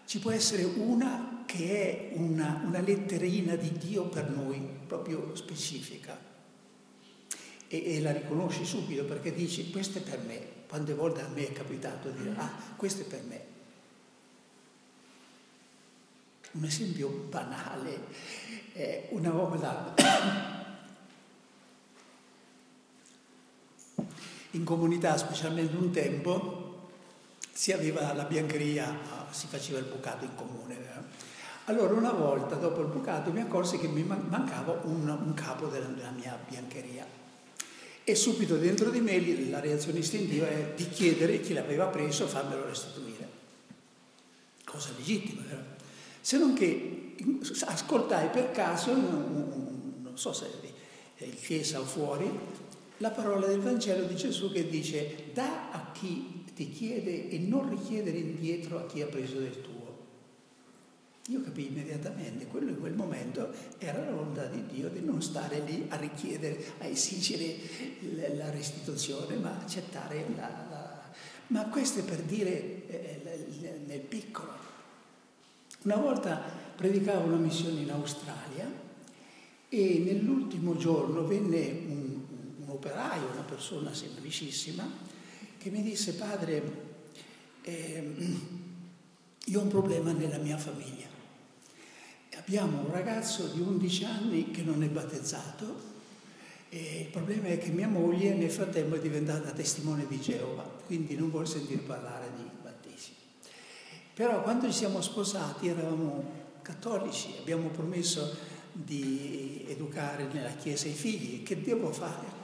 ci 0.10 0.17
può 0.17 0.32
essere 0.32 0.63
una 0.63 1.43
che 1.45 2.10
è 2.12 2.15
una, 2.15 2.63
una 2.65 2.80
letterina 2.80 3.56
di 3.56 3.72
Dio 3.78 4.06
per 4.06 4.28
noi, 4.28 4.60
proprio 4.88 5.36
specifica. 5.36 6.17
E, 7.67 7.95
e, 7.95 8.02
la 8.02 8.12
riconosci 8.12 8.65
subito 8.65 9.06
perché 9.06 9.32
dici 9.32 9.69
questo 9.69 10.00
è 10.00 10.02
per 10.02 10.17
me. 10.26 10.41
Quante 10.67 10.95
volte 10.95 11.22
a 11.22 11.28
me 11.28 11.50
è 11.50 11.52
capitato 11.54 12.10
di 12.10 12.24
dire 12.24 12.34
ah, 12.38 12.52
questo 12.76 13.04
è 13.04 13.06
per 13.06 13.22
me. 13.28 13.45
Un 16.54 16.63
esempio 16.63 17.10
banale, 17.30 18.00
eh, 18.74 19.10
una 19.12 19.30
volta 19.30 19.93
in 24.50 24.63
comunità, 24.63 25.15
specialmente 25.17 25.76
un 25.76 25.91
tempo, 25.91 26.59
si 27.52 27.72
aveva 27.72 28.14
la 28.14 28.24
biancheria, 28.24 28.98
si 29.32 29.48
faceva 29.48 29.80
il 29.80 29.86
bucato 29.86 30.26
in 30.26 30.36
comune. 30.36 30.78
Allora 31.66 31.94
una 31.94 32.12
volta 32.12 32.56
dopo 32.56 32.82
il 32.82 32.88
bucato 32.88 33.32
mi 33.32 33.42
accorsi 33.42 33.78
che 33.78 33.88
mi 33.88 34.04
mancava 34.04 34.82
un, 34.86 35.08
un 35.08 35.34
capo 35.36 35.68
della, 35.68 35.86
della, 35.86 36.10
mia 36.10 36.38
biancheria 36.48 37.06
e 38.04 38.16
subito 38.16 38.58
dentro 38.58 38.90
di 38.90 39.00
me 39.00 39.50
la 39.50 39.60
reazione 39.60 40.00
istintiva 40.00 40.50
è 40.50 40.74
di 40.76 40.90
chiedere 40.90 41.42
chi 41.42 41.54
l'aveva 41.54 41.86
preso 41.86 42.26
farmelo 42.26 42.66
restituire. 42.66 43.30
Cosa 44.64 44.90
legittima, 44.98 45.44
vero? 45.48 45.64
Se 46.22 46.40
non 46.40 46.54
che 46.54 47.16
ascoltai 47.66 48.30
per 48.30 48.52
caso, 48.52 48.92
non 48.92 50.12
so 50.16 50.34
se 50.34 50.48
in 51.18 51.36
chiesa 51.36 51.80
o 51.80 51.86
fuori, 51.86 52.28
la 52.98 53.12
parola 53.12 53.48
del 53.48 53.60
Vangelo 53.60 54.06
di 54.06 54.16
Gesù 54.16 54.52
che 54.52 54.68
dice 54.68 55.30
da 55.34 55.70
a 55.72 55.92
chi 55.92 56.38
ti 56.60 56.72
chiede 56.72 57.30
e 57.30 57.39
non 57.39 57.69
richiedere 57.69 58.17
indietro 58.17 58.80
a 58.80 58.86
chi 58.86 59.02
ha 59.02 59.06
preso 59.06 59.39
del 59.39 59.62
tuo. 59.62 59.98
Io 61.28 61.41
capii 61.41 61.67
immediatamente, 61.67 62.48
quello 62.48 62.72
in 62.72 62.82
quel 62.82 62.95
momento 62.95 63.50
era 63.78 64.04
la 64.04 64.12
volontà 64.12 64.43
di 64.48 64.65
Dio 64.65 64.89
di 64.89 65.00
non 65.00 65.22
stare 65.22 65.62
lì 65.62 65.86
a 65.88 65.95
richiedere, 65.95 66.62
a 66.80 66.86
esigere 66.86 67.56
la 68.36 68.50
restituzione, 68.50 69.38
ma 69.38 69.58
accettare 69.58 70.26
la... 70.36 70.50
la... 70.69 71.12
Ma 71.48 71.63
questo 71.69 72.02
è 72.02 72.04
per 72.04 72.24
dire 72.24 72.88
eh, 72.88 73.22
nel 73.88 74.02
piccolo. 74.02 74.52
Una 75.84 75.95
volta 75.95 76.41
predicavo 76.76 77.28
una 77.28 77.38
missione 77.38 77.80
in 77.80 77.91
Australia 77.91 78.69
e 79.69 80.02
nell'ultimo 80.06 80.76
giorno 80.76 81.26
venne 81.26 81.84
un, 81.88 82.19
un 82.63 82.69
operaio, 82.69 83.32
una 83.32 83.43
persona 83.43 83.93
semplicissima, 83.93 85.08
che 85.60 85.69
mi 85.69 85.84
disse, 85.84 86.13
padre, 86.13 86.63
eh, 87.63 88.15
io 89.45 89.60
ho 89.60 89.63
un 89.63 89.67
problema 89.67 90.13
nella 90.13 90.38
mia 90.38 90.58
famiglia. 90.58 91.08
Abbiamo 92.38 92.80
un 92.80 92.91
ragazzo 92.91 93.48
di 93.48 93.60
11 93.60 94.06
anni 94.06 94.52
che 94.52 94.62
non 94.62 94.82
è 94.84 94.88
battezzato 94.88 95.98
e 96.69 97.02
il 97.02 97.08
problema 97.08 97.48
è 97.48 97.58
che 97.58 97.69
mia 97.72 97.89
moglie 97.89 98.34
nel 98.36 98.50
frattempo 98.50 98.95
è 98.95 99.00
diventata 99.00 99.52
testimone 99.52 100.08
di 100.08 100.22
Geova, 100.22 100.63
quindi 100.86 101.15
non 101.15 101.30
vuole 101.30 101.45
sentire 101.45 101.82
parlare 101.82 102.32
di 102.38 102.43
battesimo. 102.63 103.17
Però 104.13 104.41
quando 104.41 104.67
ci 104.67 104.78
siamo 104.78 105.02
sposati 105.02 105.67
eravamo 105.67 106.48
cattolici, 106.62 107.36
abbiamo 107.38 107.67
promesso 107.67 108.34
di 108.72 109.65
educare 109.67 110.28
nella 110.32 110.52
Chiesa 110.52 110.88
i 110.88 110.93
figli, 110.93 111.43
che 111.43 111.62
devo 111.62 111.91
fare? 111.91 112.38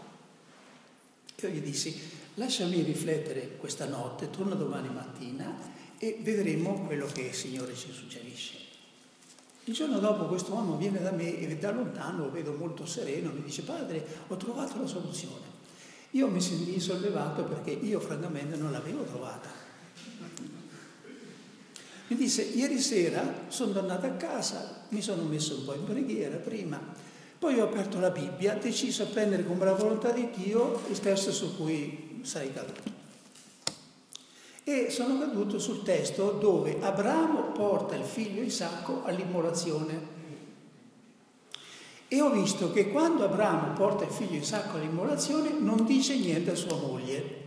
Io 1.42 1.50
gli 1.50 1.62
dissi, 1.62 1.98
lasciami 2.36 2.82
riflettere 2.82 3.58
questa 3.58 3.86
notte, 3.86 4.30
torno 4.30 4.56
domani 4.56 4.90
mattina 4.90 5.58
e 5.98 6.20
vedremo 6.22 6.86
quello 6.86 7.08
che 7.08 7.22
il 7.22 7.34
Signore 7.34 7.76
ci 7.76 7.92
suggerisce. 7.92 8.58
Il 9.66 9.74
giorno 9.74 10.00
dopo 10.00 10.26
questo 10.26 10.54
uomo 10.54 10.78
viene 10.78 11.02
da 11.02 11.12
me 11.12 11.40
e 11.40 11.58
da 11.58 11.72
lontano 11.72 12.26
lo 12.26 12.32
vedo 12.32 12.54
molto 12.54 12.86
sereno, 12.86 13.32
mi 13.32 13.42
dice 13.42 13.64
padre 13.64 14.06
ho 14.28 14.38
trovato 14.38 14.80
la 14.80 14.86
soluzione. 14.86 15.54
Io 16.12 16.28
mi 16.28 16.40
sentii 16.40 16.80
sollevato 16.80 17.44
perché 17.44 17.72
io 17.72 18.00
francamente 18.00 18.56
non 18.58 18.72
l'avevo 18.72 19.04
trovata. 19.04 19.50
Mi 22.08 22.16
disse 22.16 22.44
ieri 22.44 22.80
sera 22.80 23.46
sono 23.48 23.74
tornato 23.74 24.06
a 24.06 24.12
casa, 24.12 24.86
mi 24.90 25.02
sono 25.02 25.24
messo 25.24 25.56
un 25.56 25.66
po' 25.66 25.74
in 25.74 25.84
preghiera 25.84 26.38
prima, 26.38 26.80
poi 27.40 27.60
ho 27.60 27.64
aperto 27.64 28.00
la 28.00 28.12
Bibbia, 28.12 28.54
deciso 28.56 29.04
a 29.04 29.08
prendere 29.08 29.46
con 29.46 29.58
la 29.58 29.74
volontà 29.74 30.12
di 30.12 30.30
Dio 30.36 30.84
il 30.90 31.00
testo 31.00 31.32
su 31.32 31.58
cui 31.58 32.05
sei 32.26 32.52
caduto. 32.52 33.04
E 34.64 34.90
sono 34.90 35.20
caduto 35.20 35.60
sul 35.60 35.84
testo 35.84 36.32
dove 36.32 36.78
Abramo 36.82 37.52
porta 37.52 37.96
il 37.96 38.04
figlio 38.04 38.42
Isacco 38.42 39.04
all'immolazione. 39.06 40.14
E 42.08 42.22
ho 42.22 42.32
visto 42.32 42.72
che 42.72 42.90
quando 42.90 43.24
Abramo 43.24 43.74
porta 43.74 44.06
il 44.06 44.10
figlio 44.10 44.38
Isacco 44.38 44.78
all'immolazione 44.78 45.52
non 45.60 45.86
dice 45.86 46.18
niente 46.18 46.52
a 46.52 46.56
sua 46.56 46.78
moglie. 46.78 47.44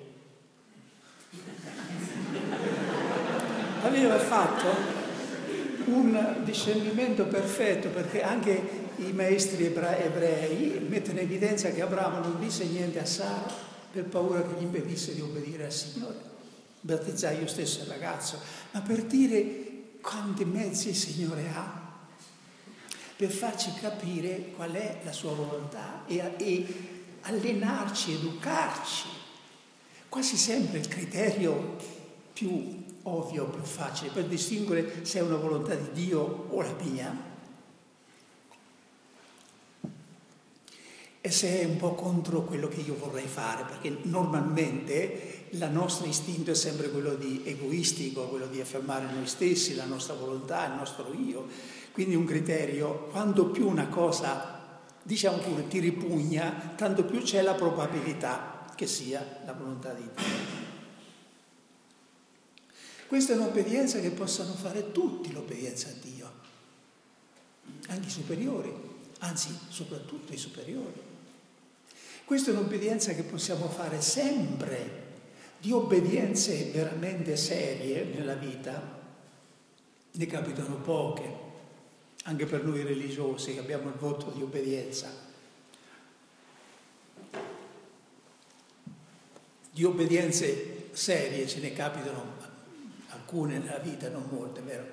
Aveva 3.83 4.19
fatto 4.19 4.97
un 5.87 6.43
discernimento 6.45 7.27
perfetto 7.27 7.89
perché 7.89 8.23
anche 8.23 8.87
i 8.97 9.13
maestri 9.13 9.65
ebrei 9.65 10.87
mettono 10.89 11.19
in 11.19 11.25
evidenza 11.25 11.71
che 11.71 11.83
Abramo 11.83 12.21
non 12.21 12.39
disse 12.39 12.65
niente 12.65 13.01
a 13.01 13.07
Sara 13.07 13.68
per 13.99 14.05
paura 14.05 14.43
che 14.43 14.55
gli 14.57 14.63
impedisse 14.63 15.13
di 15.13 15.21
obbedire 15.21 15.65
al 15.65 15.73
Signore 15.73 16.27
battezzai 16.81 17.41
io 17.41 17.49
stesso 17.49 17.81
il 17.81 17.87
ragazzo, 17.87 18.39
ma 18.71 18.81
per 18.81 19.03
dire 19.03 19.97
quanti 20.01 20.45
mezzi 20.45 20.91
il 20.91 20.95
Signore 20.95 21.49
ha 21.53 21.87
per 23.17 23.31
farci 23.31 23.73
capire 23.81 24.53
qual 24.55 24.71
è 24.71 25.01
la 25.03 25.11
sua 25.11 25.33
volontà 25.33 26.05
e, 26.07 26.35
e 26.37 26.67
allenarci, 27.23 28.13
educarci. 28.13 29.09
Quasi 30.09 30.37
sempre 30.37 30.79
il 30.79 30.87
criterio 30.87 31.77
più 32.33 32.85
ovvio, 33.03 33.47
più 33.47 33.65
facile 33.65 34.11
per 34.11 34.27
distinguere 34.27 35.05
se 35.05 35.19
è 35.19 35.23
una 35.23 35.37
volontà 35.37 35.75
di 35.75 36.05
Dio 36.05 36.47
o 36.51 36.63
la 36.63 36.75
mia 36.81 37.28
e 41.21 41.31
se 41.31 41.61
è 41.61 41.65
un 41.65 41.77
po' 41.77 41.95
contro 41.95 42.43
quello 42.45 42.69
che 42.69 42.81
io 42.81 42.97
vorrei 42.97 43.27
fare, 43.27 43.65
perché 43.65 43.99
normalmente 44.03 45.47
il 45.51 45.69
nostro 45.71 46.07
istinto 46.07 46.51
è 46.51 46.55
sempre 46.55 46.91
quello 46.91 47.15
di 47.15 47.43
egoistico, 47.45 48.29
quello 48.29 48.47
di 48.47 48.61
affermare 48.61 49.11
noi 49.13 49.27
stessi, 49.27 49.75
la 49.75 49.85
nostra 49.85 50.15
volontà, 50.15 50.67
il 50.67 50.75
nostro 50.75 51.13
io. 51.13 51.47
Quindi 51.93 52.15
un 52.15 52.25
criterio, 52.25 53.09
quanto 53.11 53.47
più 53.47 53.69
una 53.69 53.89
cosa, 53.89 54.81
diciamo 55.03 55.39
pure, 55.39 55.67
ti 55.67 55.81
ripugna, 55.81 56.75
tanto 56.77 57.05
più 57.05 57.21
c'è 57.21 57.43
la 57.43 57.55
probabilità 57.55 58.67
che 58.77 58.87
sia 58.87 59.41
la 59.45 59.53
volontà 59.53 59.93
di 59.95 60.03
Dio. 60.15 60.67
Questa 63.09 63.33
è 63.33 63.37
un'obbedienza 63.37 64.01
che 64.01 64.11
possano 64.11 64.53
fare 64.53 64.93
tutti, 64.93 65.33
l'obbedienza 65.33 65.89
a 65.89 65.95
Dio, 66.01 66.31
anche 67.89 68.07
i 68.07 68.11
superiori, 68.11 68.73
anzi 69.21 69.49
soprattutto 69.69 70.33
i 70.33 70.37
superiori. 70.37 71.08
Questa 72.29 72.51
è 72.51 72.53
un'obbedienza 72.53 73.15
che 73.15 73.23
possiamo 73.23 73.71
fare 73.71 74.03
sempre, 74.03 75.07
di 75.59 75.73
obbedienze 75.73 76.65
veramente 76.65 77.39
serie 77.39 78.05
nella 78.05 78.35
vita, 78.35 79.01
ne 80.11 80.27
capitano 80.27 80.77
poche, 80.77 81.27
anche 82.25 82.45
per 82.45 82.65
noi 82.65 82.83
religiosi 82.83 83.55
che 83.55 83.61
abbiamo 83.61 83.89
il 83.89 83.95
voto 83.95 84.29
di 84.29 84.43
obbedienza. 84.43 85.11
Di 89.71 89.85
obbedienze 89.85 90.91
serie 90.93 91.49
ce 91.49 91.61
ne 91.61 91.73
capitano 91.73 92.23
alcune 93.09 93.57
nella 93.57 93.79
vita, 93.79 94.11
non 94.11 94.29
molte, 94.29 94.61
vero? 94.61 94.87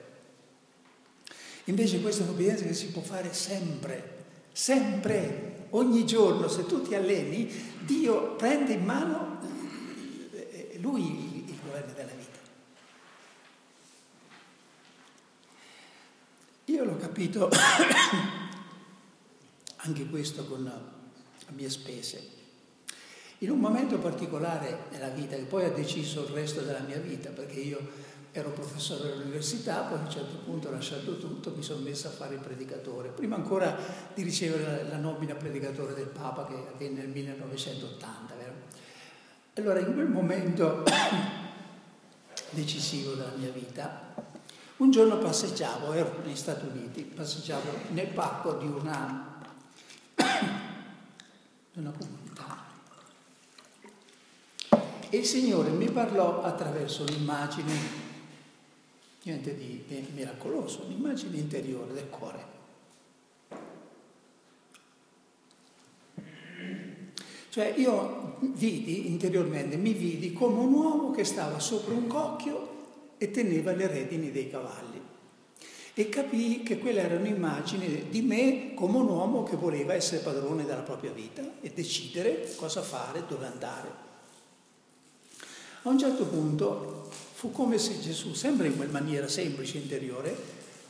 Invece 1.66 2.00
questa 2.00 2.22
è 2.22 2.28
un'obbedienza 2.28 2.64
che 2.64 2.74
si 2.74 2.92
può 2.92 3.02
fare 3.02 3.34
sempre, 3.34 4.24
sempre, 4.54 5.55
ogni 5.72 6.06
giorno, 6.06 6.48
se 6.48 6.66
tu 6.66 6.82
ti 6.82 6.96
alleni, 6.96 7.50
Dio 7.82 8.36
prende 8.36 8.74
in 8.74 8.84
mano 8.84 9.40
eh, 10.32 10.78
lui 10.82 11.46
il 11.48 11.60
governo 11.64 11.94
della 11.94 12.12
vita. 12.12 12.40
Io 16.66 16.84
l'ho 16.84 16.98
capito 16.98 17.50
anche 19.78 20.10
questo 20.10 20.46
con 20.46 20.66
a 20.68 21.52
mie 21.52 21.70
spese. 21.70 22.34
In 23.40 23.52
un 23.52 23.60
momento 23.60 24.00
particolare 24.00 24.86
nella 24.92 25.10
vita, 25.10 25.36
che 25.36 25.44
poi 25.44 25.66
ha 25.66 25.72
deciso 25.72 26.24
il 26.24 26.30
resto 26.30 26.62
della 26.62 26.80
mia 26.80 26.98
vita, 26.98 27.30
perché 27.30 27.60
io 27.60 27.80
ero 28.38 28.50
professore 28.50 29.14
all'università, 29.14 29.84
poi 29.84 29.98
a 29.98 30.02
un 30.02 30.12
certo 30.12 30.36
punto 30.44 30.68
ho 30.68 30.72
lasciato 30.72 31.18
tutto, 31.18 31.54
mi 31.56 31.64
sono 31.64 31.80
messo 31.80 32.10
a 32.10 32.12
fare 32.12 32.34
il 32.34 32.42
predicatore, 32.42 33.08
prima 33.08 33.38
ancora 33.38 33.78
di 34.14 34.24
ricevere 34.24 34.86
la, 34.90 34.98
nomina 34.98 35.36
predicatore 35.36 35.94
del 35.94 36.08
Papa 36.08 36.46
che 36.46 36.54
avvenne 36.54 37.00
nel 37.00 37.12
1980, 37.12 38.36
vero? 38.36 38.54
Allora 39.54 39.80
in 39.80 39.94
quel 39.94 40.10
momento 40.10 40.84
decisivo 42.52 43.14
della 43.14 43.32
mia 43.38 43.52
vita, 43.52 44.14
un 44.78 44.92
giorno 44.92 45.18
passeggiavo, 45.18 45.94
ero 45.94 46.20
negli 46.22 46.36
Stati 46.36 46.66
Uniti, 46.66 47.04
passeggiavo 47.04 47.70
nel 47.92 48.08
parco 48.08 48.56
di 48.56 48.68
una, 48.68 49.44
di 51.72 51.80
una 51.80 51.92
comunità 51.98 52.26
e 55.10 55.20
il 55.20 55.26
Signore 55.26 55.70
mi 55.70 55.90
parlò 55.90 56.44
attraverso 56.44 57.04
un'immagine 57.04 58.05
niente 59.26 59.56
di, 59.56 59.84
miracoloso, 60.14 60.84
un'immagine 60.86 61.38
interiore 61.38 61.94
del 61.94 62.10
cuore. 62.10 62.54
Cioè 67.50 67.74
io 67.78 68.38
vidi 68.42 69.08
interiormente, 69.08 69.78
mi 69.78 69.94
vidi 69.94 70.34
come 70.34 70.60
un 70.60 70.74
uomo 70.74 71.12
che 71.12 71.24
stava 71.24 71.60
sopra 71.60 71.94
un 71.94 72.06
cocchio 72.08 72.74
e 73.18 73.32
teneva 73.32 73.72
le 73.72 73.88
redini 73.88 74.32
dei 74.32 74.50
cavalli. 74.50 75.02
E 75.94 76.10
capii 76.10 76.64
che 76.64 76.78
quella 76.78 77.02
era 77.02 77.16
un'immagine 77.16 78.10
di 78.10 78.22
me 78.22 78.74
come 78.74 78.98
un 78.98 79.08
uomo 79.08 79.44
che 79.44 79.56
voleva 79.56 79.94
essere 79.94 80.22
padrone 80.22 80.66
della 80.66 80.82
propria 80.82 81.12
vita 81.12 81.42
e 81.62 81.72
decidere 81.74 82.54
cosa 82.58 82.82
fare, 82.82 83.24
dove 83.26 83.46
andare. 83.46 84.04
A 85.84 85.90
un 85.90 85.98
certo 85.98 86.26
punto 86.26 87.10
fu 87.36 87.52
come 87.52 87.78
se 87.78 88.00
Gesù, 88.00 88.34
sempre 88.34 88.68
in 88.68 88.78
quella 88.78 88.94
maniera 88.94 89.28
semplice 89.28 89.78
interiore, 89.78 90.34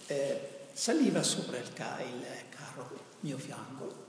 eh, 0.06 0.40
saliva 0.72 1.24
sopra 1.24 1.58
il, 1.58 1.74
ca- 1.74 2.00
il 2.02 2.24
carro 2.50 2.88
mio 3.22 3.40
fianco 3.40 4.04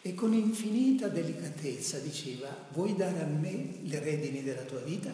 e 0.00 0.14
con 0.14 0.32
infinita 0.32 1.08
delicatezza 1.08 1.98
diceva, 1.98 2.48
vuoi 2.72 2.94
dare 2.94 3.22
a 3.22 3.26
me 3.26 3.80
le 3.82 3.98
redini 3.98 4.44
della 4.44 4.62
tua 4.62 4.78
vita? 4.78 5.12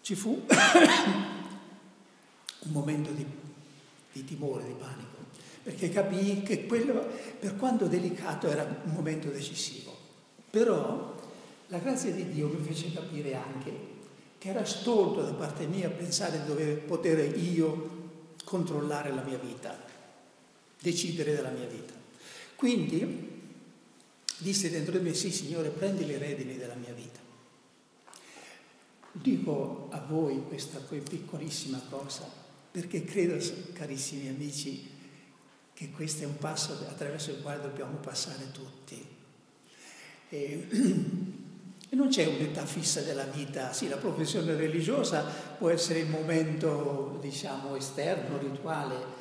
Ci 0.00 0.14
fu 0.16 0.44
un 2.64 2.72
momento 2.72 3.12
di, 3.12 3.24
di 4.10 4.24
timore, 4.24 4.66
di 4.66 4.74
panico, 4.76 5.18
perché 5.62 5.88
capii 5.88 6.42
che 6.42 6.66
quello, 6.66 7.06
per 7.38 7.54
quanto 7.54 7.86
delicato, 7.86 8.48
era 8.48 8.64
un 8.64 8.92
momento 8.92 9.28
decisivo. 9.28 9.96
Però 10.50 11.14
la 11.68 11.78
grazia 11.78 12.10
di 12.10 12.28
Dio 12.28 12.48
mi 12.48 12.64
fece 12.66 12.92
capire 12.92 13.36
anche 13.36 13.94
che 14.38 14.48
era 14.48 14.64
stolto 14.64 15.22
da 15.22 15.32
parte 15.32 15.66
mia 15.66 15.88
pensare 15.88 16.40
di 16.40 16.46
dover 16.46 16.80
poter 16.82 17.36
io 17.36 17.94
controllare 18.44 19.12
la 19.12 19.22
mia 19.22 19.38
vita, 19.38 19.76
decidere 20.80 21.34
della 21.34 21.50
mia 21.50 21.66
vita. 21.66 21.94
Quindi 22.54 23.34
disse 24.38 24.70
dentro 24.70 24.96
di 24.96 25.04
me, 25.04 25.14
sì 25.14 25.30
Signore, 25.30 25.70
prendi 25.70 26.06
le 26.06 26.18
redini 26.18 26.56
della 26.56 26.74
mia 26.74 26.92
vita. 26.92 27.20
Dico 29.12 29.88
a 29.90 30.00
voi 30.00 30.42
questa 30.46 30.78
piccolissima 30.78 31.80
cosa 31.88 32.44
perché 32.76 33.04
credo, 33.04 33.42
carissimi 33.72 34.28
amici, 34.28 34.86
che 35.72 35.90
questo 35.90 36.24
è 36.24 36.26
un 36.26 36.36
passo 36.36 36.72
attraverso 36.86 37.30
il 37.30 37.40
quale 37.40 37.62
dobbiamo 37.62 37.96
passare 37.96 38.50
tutti. 38.52 39.02
E, 40.28 40.66
non 41.90 42.08
c'è 42.08 42.26
un'età 42.26 42.64
fissa 42.64 43.00
della 43.00 43.24
vita, 43.24 43.72
sì, 43.72 43.88
la 43.88 43.96
professione 43.96 44.54
religiosa 44.54 45.22
può 45.56 45.70
essere 45.70 46.00
il 46.00 46.08
momento, 46.08 47.18
diciamo, 47.20 47.76
esterno, 47.76 48.38
rituale, 48.38 49.14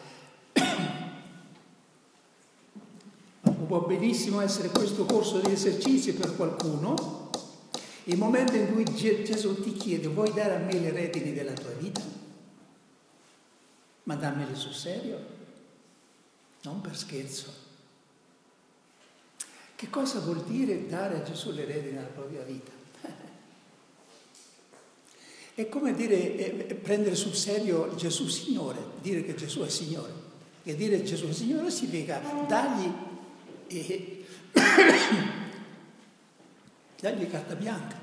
può 3.65 3.81
benissimo 3.81 4.41
essere 4.41 4.69
questo 4.69 5.05
corso 5.05 5.39
di 5.39 5.51
esercizi 5.51 6.13
per 6.13 6.35
qualcuno, 6.35 7.29
il 8.05 8.17
momento 8.17 8.55
in 8.55 8.71
cui 8.71 8.83
Gesù 8.83 9.61
ti 9.61 9.73
chiede 9.73 10.07
vuoi 10.07 10.31
dare 10.33 10.55
a 10.55 10.59
me 10.59 10.79
le 10.79 10.91
redini 10.91 11.33
della 11.33 11.53
tua 11.53 11.71
vita? 11.71 12.01
Ma 14.03 14.15
dammele 14.15 14.55
sul 14.55 14.73
serio, 14.73 15.19
non 16.61 16.81
per 16.81 16.95
scherzo. 16.95 17.64
Che 19.75 19.89
cosa 19.89 20.19
vuol 20.19 20.43
dire 20.43 20.87
dare 20.87 21.17
a 21.17 21.23
Gesù 21.23 21.51
le 21.51 21.65
redini 21.65 21.95
della 21.95 22.07
propria 22.07 22.41
vita? 22.43 22.71
È 25.53 25.69
come 25.69 25.93
dire, 25.93 26.67
eh, 26.67 26.75
prendere 26.75 27.15
sul 27.15 27.33
serio 27.33 27.95
Gesù 27.95 28.27
Signore, 28.27 28.77
dire 29.01 29.23
che 29.23 29.35
Gesù 29.35 29.61
è 29.61 29.69
Signore. 29.69 30.11
E 30.63 30.75
dire 30.75 31.01
Gesù 31.03 31.29
è 31.29 31.33
Signore 31.33 31.71
significa 31.71 32.19
dargli 32.45 32.91
e 33.67 34.25
dagli 36.99 37.29
carta 37.29 37.55
bianca, 37.55 37.97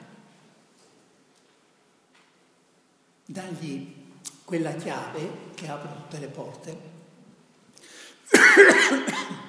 dagli 3.26 3.94
quella 4.44 4.74
chiave 4.74 5.50
che 5.54 5.68
apre 5.68 5.92
tutte 5.94 6.18
le 6.18 6.28
porte. 6.28 6.76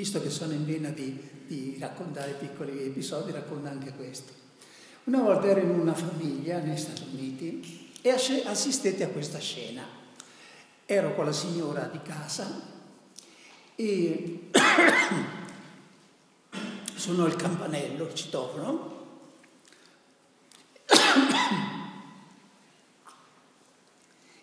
Visto 0.00 0.22
che 0.22 0.30
sono 0.30 0.54
in 0.54 0.64
vena 0.64 0.88
di, 0.88 1.14
di 1.46 1.76
raccontare 1.78 2.32
piccoli 2.32 2.86
episodi, 2.86 3.32
racconto 3.32 3.68
anche 3.68 3.92
questo. 3.92 4.32
Una 5.04 5.20
volta 5.20 5.48
ero 5.48 5.60
in 5.60 5.68
una 5.68 5.92
famiglia 5.92 6.58
negli 6.58 6.78
Stati 6.78 7.02
Uniti 7.12 7.90
e 8.00 8.08
assistette 8.08 9.04
a 9.04 9.08
questa 9.08 9.38
scena. 9.38 9.84
Ero 10.86 11.14
con 11.14 11.26
la 11.26 11.32
signora 11.32 11.82
di 11.92 12.00
casa 12.00 12.62
e 13.74 14.48
sono 16.96 17.26
il 17.26 17.36
campanello, 17.36 18.06
il 18.06 18.14
citofono. 18.14 19.06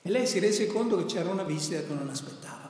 E 0.03 0.09
lei 0.09 0.27
si 0.27 0.39
rese 0.39 0.67
conto 0.67 0.95
che 0.97 1.05
c'era 1.05 1.29
una 1.29 1.43
visita 1.43 1.81
che 1.81 1.93
non 1.93 2.07
aspettava. 2.07 2.66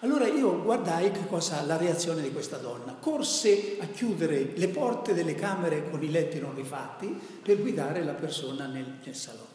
Allora 0.00 0.28
io 0.28 0.62
guardai 0.62 1.10
che 1.10 1.26
cosa, 1.26 1.62
la 1.62 1.76
reazione 1.76 2.22
di 2.22 2.30
questa 2.30 2.58
donna. 2.58 2.94
Corse 2.94 3.78
a 3.80 3.86
chiudere 3.86 4.52
le 4.54 4.68
porte 4.68 5.12
delle 5.12 5.34
camere 5.34 5.90
con 5.90 6.02
i 6.02 6.10
letti 6.10 6.38
non 6.38 6.54
rifatti 6.54 7.06
per 7.42 7.60
guidare 7.60 8.04
la 8.04 8.12
persona 8.12 8.66
nel, 8.66 8.98
nel 9.04 9.16
salotto. 9.16 9.46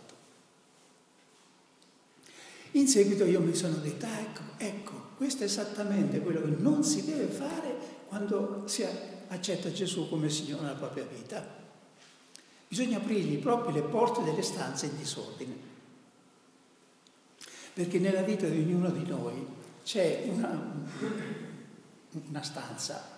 In 2.72 2.88
seguito 2.88 3.24
io 3.24 3.40
mi 3.40 3.56
sono 3.56 3.76
detto, 3.76 4.06
ah, 4.06 4.20
ecco, 4.20 4.42
ecco, 4.58 5.02
questo 5.16 5.44
è 5.44 5.46
esattamente 5.46 6.20
quello 6.20 6.42
che 6.42 6.56
non 6.58 6.84
si 6.84 7.06
deve 7.06 7.28
fare 7.28 7.76
quando 8.08 8.64
si 8.66 8.86
accetta 9.28 9.72
Gesù 9.72 10.10
come 10.10 10.30
Signore 10.30 10.64
nella 10.64 10.76
propria 10.76 11.06
vita. 11.06 11.62
Bisogna 12.68 12.98
aprirgli 12.98 13.38
proprio 13.38 13.74
le 13.74 13.84
porte 13.84 14.24
delle 14.24 14.42
stanze 14.42 14.88
in 14.88 14.98
disordine. 14.98 15.72
Perché 17.74 18.00
nella 18.00 18.24
vita 18.24 18.48
di 18.48 18.58
ognuno 18.58 18.90
di 18.90 19.06
noi 19.08 19.62
c'è 19.84 20.24
una, 20.28 20.72
una 22.12 22.41
stanza 22.41 23.12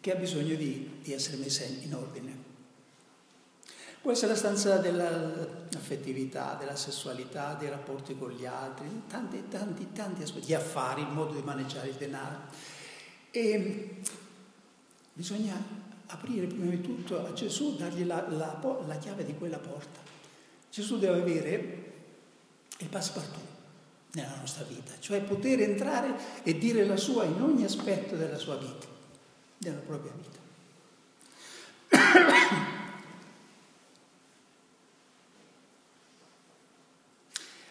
che 0.00 0.12
ha 0.12 0.16
bisogno 0.16 0.54
di, 0.54 0.98
di 1.02 1.12
essere 1.12 1.36
messa 1.36 1.64
in 1.64 1.94
ordine. 1.94 2.50
Può 4.00 4.10
essere 4.10 4.32
la 4.32 4.38
stanza 4.38 4.78
dell'affettività, 4.78 6.56
della 6.58 6.74
sessualità, 6.74 7.54
dei 7.54 7.68
rapporti 7.68 8.18
con 8.18 8.30
gli 8.30 8.44
altri, 8.44 9.02
tanti, 9.06 9.44
tanti, 9.48 9.92
tanti 9.92 10.22
aspetti, 10.22 10.48
gli 10.48 10.54
affari, 10.54 11.02
il 11.02 11.08
modo 11.08 11.34
di 11.34 11.42
maneggiare 11.42 11.88
il 11.88 11.94
denaro. 11.94 12.40
E 13.30 14.00
bisogna 15.12 15.54
aprire 16.06 16.46
prima 16.46 16.70
di 16.70 16.80
tutto 16.80 17.24
a 17.24 17.32
Gesù, 17.32 17.76
dargli 17.76 18.04
la, 18.04 18.28
la, 18.28 18.58
la 18.86 18.98
chiave 18.98 19.24
di 19.24 19.36
quella 19.36 19.58
porta. 19.58 20.00
Gesù 20.68 20.98
deve 20.98 21.20
avere 21.20 21.92
il 22.78 22.88
passepartout 22.88 23.51
nella 24.14 24.36
nostra 24.38 24.64
vita, 24.64 24.92
cioè 24.98 25.22
poter 25.22 25.60
entrare 25.62 26.14
e 26.42 26.58
dire 26.58 26.84
la 26.84 26.98
sua 26.98 27.24
in 27.24 27.40
ogni 27.40 27.64
aspetto 27.64 28.14
della 28.16 28.36
sua 28.36 28.56
vita, 28.56 28.86
della 29.56 29.78
propria 29.78 30.12
vita. 30.14 30.40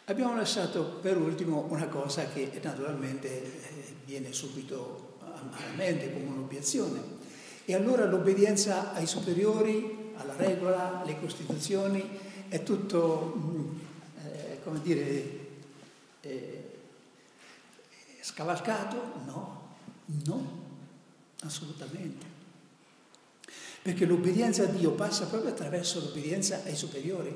Abbiamo 0.05 0.35
lasciato 0.35 0.83
per 0.99 1.17
ultimo 1.17 1.67
una 1.69 1.87
cosa 1.87 2.25
che 2.25 2.59
naturalmente 2.61 3.27
eh, 3.29 3.95
viene 4.05 4.33
subito 4.33 5.17
alla 5.21 5.75
mente 5.75 6.11
come 6.11 6.25
un'obiezione. 6.25 7.19
E 7.65 7.75
allora 7.75 8.05
l'obbedienza 8.05 8.93
ai 8.93 9.05
superiori, 9.05 10.13
alla 10.15 10.35
regola, 10.35 11.01
alle 11.01 11.19
costituzioni, 11.19 12.17
è 12.49 12.63
tutto, 12.63 13.33
mm, 13.37 13.77
eh, 14.25 14.59
come 14.63 14.81
dire, 14.81 15.40
eh, 16.21 16.79
scavalcato? 18.21 19.21
No, 19.25 19.75
no, 20.25 20.59
assolutamente. 21.41 22.29
Perché 23.81 24.05
l'obbedienza 24.05 24.63
a 24.63 24.67
Dio 24.67 24.91
passa 24.91 25.25
proprio 25.25 25.51
attraverso 25.51 25.99
l'obbedienza 25.99 26.61
ai 26.63 26.75
superiori 26.75 27.35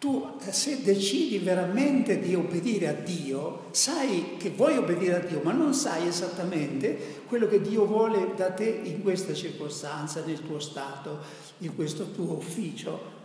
tu 0.00 0.38
se 0.48 0.82
decidi 0.82 1.38
veramente 1.40 2.20
di 2.20 2.34
obbedire 2.34 2.88
a 2.88 2.94
Dio, 2.94 3.66
sai 3.72 4.38
che 4.38 4.48
vuoi 4.48 4.78
obbedire 4.78 5.16
a 5.16 5.18
Dio, 5.18 5.42
ma 5.42 5.52
non 5.52 5.74
sai 5.74 6.08
esattamente 6.08 7.24
quello 7.26 7.46
che 7.46 7.60
Dio 7.60 7.84
vuole 7.84 8.32
da 8.34 8.50
te 8.50 8.80
in 8.82 9.02
questa 9.02 9.34
circostanza, 9.34 10.24
nel 10.24 10.40
tuo 10.40 10.58
stato, 10.58 11.18
in 11.58 11.74
questo 11.74 12.12
tuo 12.12 12.36
ufficio. 12.36 13.18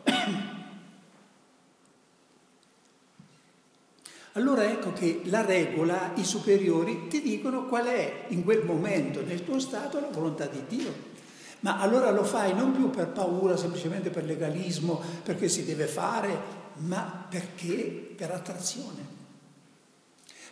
Allora 4.38 4.69
ecco 4.69 4.91
che 4.91 5.21
la 5.26 5.45
regola, 5.45 6.12
i 6.15 6.26
superiori 6.26 7.08
ti 7.08 7.21
dicono 7.21 7.67
qual 7.67 7.86
è 7.86 8.26
in 8.30 8.43
quel 8.43 8.65
momento 8.65 9.24
nel 9.24 9.45
tuo 9.45 9.60
stato 9.60 9.98
la 10.02 10.10
volontà 10.10 10.45
di 10.45 10.62
Dio. 10.67 11.13
Ma 11.62 11.80
allora 11.80 12.12
lo 12.12 12.26
fai 12.26 12.54
non 12.54 12.74
più 12.74 12.89
per 12.89 13.08
paura, 13.08 13.56
semplicemente 13.56 14.10
per 14.10 14.26
legalismo, 14.26 15.02
perché 15.24 15.48
si 15.48 15.63
deve 15.63 15.86
fare, 15.86 16.38
ma 16.80 17.26
perché 17.30 18.13
per 18.15 18.32
attrazione. 18.32 19.13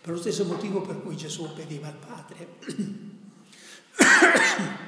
Per 0.02 0.13
lo 0.13 0.19
stesso 0.19 0.46
motivo 0.46 0.80
per 0.80 1.02
cui 1.02 1.17
Gesù 1.17 1.43
obbediva 1.43 1.88
al 1.88 1.98
Padre. 1.98 2.48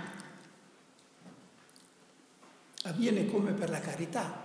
Avviene 2.83 3.25
come 3.25 3.51
per 3.51 3.69
la 3.69 3.81
carità. 3.81 4.44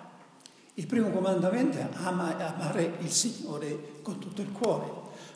Il 0.81 0.87
primo 0.87 1.11
comandamento 1.11 1.77
è 1.77 1.87
ama, 1.93 2.35
amare 2.38 2.95
il 3.01 3.11
Signore 3.11 4.01
con 4.01 4.19
tutto 4.19 4.40
il 4.40 4.51
cuore. 4.51 4.90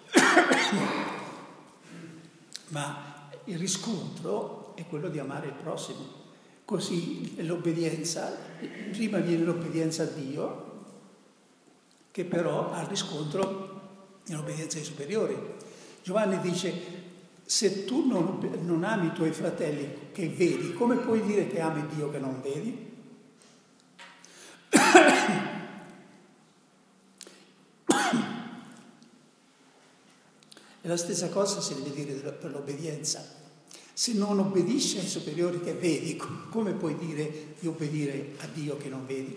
Ma 2.68 3.28
il 3.44 3.58
riscontro 3.58 4.72
è 4.74 4.86
quello 4.86 5.10
di 5.10 5.18
amare 5.18 5.48
il 5.48 5.52
prossimo. 5.52 6.22
Così 6.64 7.44
l'obbedienza, 7.44 8.34
prima 8.92 9.18
viene 9.18 9.44
l'obbedienza 9.44 10.04
a 10.04 10.06
Dio, 10.06 10.72
che 12.10 12.24
però 12.24 12.72
ha 12.72 12.88
riscontro 12.88 13.80
nell'obbedienza 14.24 14.78
ai 14.78 14.84
superiori. 14.84 15.36
Giovanni 16.02 16.40
dice, 16.40 16.72
se 17.44 17.84
tu 17.84 18.06
non, 18.06 18.62
non 18.62 18.82
ami 18.82 19.08
i 19.08 19.12
tuoi 19.12 19.32
fratelli 19.32 20.08
che 20.10 20.26
vedi, 20.26 20.72
come 20.72 20.96
puoi 20.96 21.20
dire 21.20 21.46
che 21.48 21.60
ami 21.60 21.84
Dio 21.94 22.08
che 22.08 22.18
non 22.18 22.40
vedi? 22.40 22.93
E 30.84 30.88
la 30.88 30.98
stessa 30.98 31.30
cosa 31.30 31.62
si 31.62 31.72
deve 31.82 31.94
dire 31.94 32.12
per 32.32 32.50
l'obbedienza. 32.50 33.26
Se 33.94 34.12
non 34.12 34.38
obbedisci 34.38 34.98
ai 34.98 35.08
superiori 35.08 35.62
che 35.62 35.72
vedi, 35.72 36.14
come 36.50 36.72
puoi 36.72 36.98
dire 36.98 37.54
di 37.58 37.66
obbedire 37.66 38.34
a 38.40 38.46
Dio 38.48 38.76
che 38.76 38.90
non 38.90 39.06
vedi? 39.06 39.34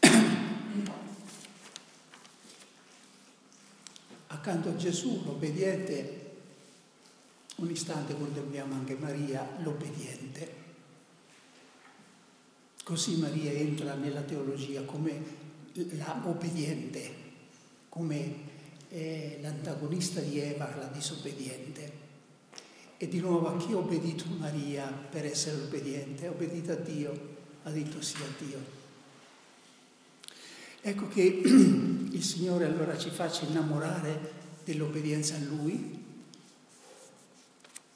Accanto 4.26 4.68
a 4.68 4.76
Gesù, 4.76 5.22
l'obbediente, 5.24 6.32
un 7.56 7.70
istante 7.70 8.14
contempliamo 8.14 8.74
anche 8.74 8.96
Maria, 8.96 9.48
l'obbediente. 9.62 10.52
Così 12.84 13.16
Maria 13.16 13.50
entra 13.50 13.94
nella 13.94 14.20
teologia 14.20 14.82
come 14.82 15.46
la 15.72 16.20
obbediente, 16.22 17.14
come 17.88 18.56
è 18.88 19.38
l'antagonista 19.40 20.20
di 20.20 20.38
Eva, 20.38 20.74
la 20.76 20.86
disobbediente. 20.86 22.06
E 22.96 23.06
di 23.06 23.20
nuovo 23.20 23.48
a 23.48 23.56
chi 23.56 23.72
ha 23.72 23.76
obbedito 23.76 24.24
Maria 24.38 24.86
per 24.86 25.24
essere 25.24 25.62
obbediente? 25.62 26.26
Ha 26.26 26.30
obbedito 26.30 26.72
a 26.72 26.76
Dio, 26.76 27.36
ha 27.62 27.70
detto 27.70 28.00
sì 28.02 28.16
a 28.16 28.44
Dio. 28.44 28.76
Ecco 30.80 31.08
che 31.08 31.22
il 31.44 32.22
Signore 32.22 32.64
allora 32.64 32.96
ci 32.96 33.10
faccia 33.10 33.44
innamorare 33.44 34.32
dell'obbedienza 34.64 35.36
a 35.36 35.40
Lui 35.40 36.04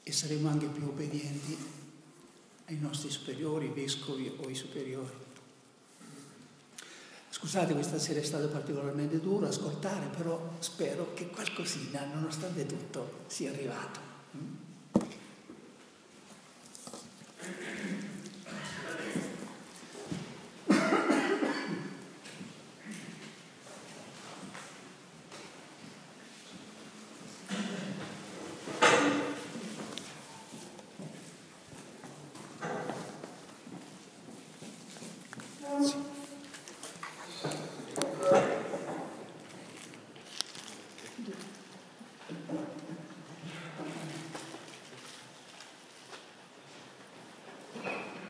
e 0.03 0.11
saremo 0.11 0.49
anche 0.49 0.67
più 0.67 0.83
obbedienti 0.83 1.57
ai 2.65 2.77
nostri 2.79 3.09
superiori, 3.09 3.71
vescovi 3.73 4.31
o 4.37 4.49
i 4.49 4.55
superiori. 4.55 5.22
Scusate, 7.35 7.73
questa 7.73 7.97
sera 7.97 8.19
è 8.19 8.23
stato 8.23 8.47
particolarmente 8.47 9.19
duro 9.19 9.47
ascoltare, 9.47 10.05
però 10.15 10.51
spero 10.59 11.15
che 11.15 11.29
qualcosina, 11.29 12.05
nonostante 12.13 12.63
tutto, 12.67 13.21
sia 13.25 13.49
arrivato. 13.49 13.99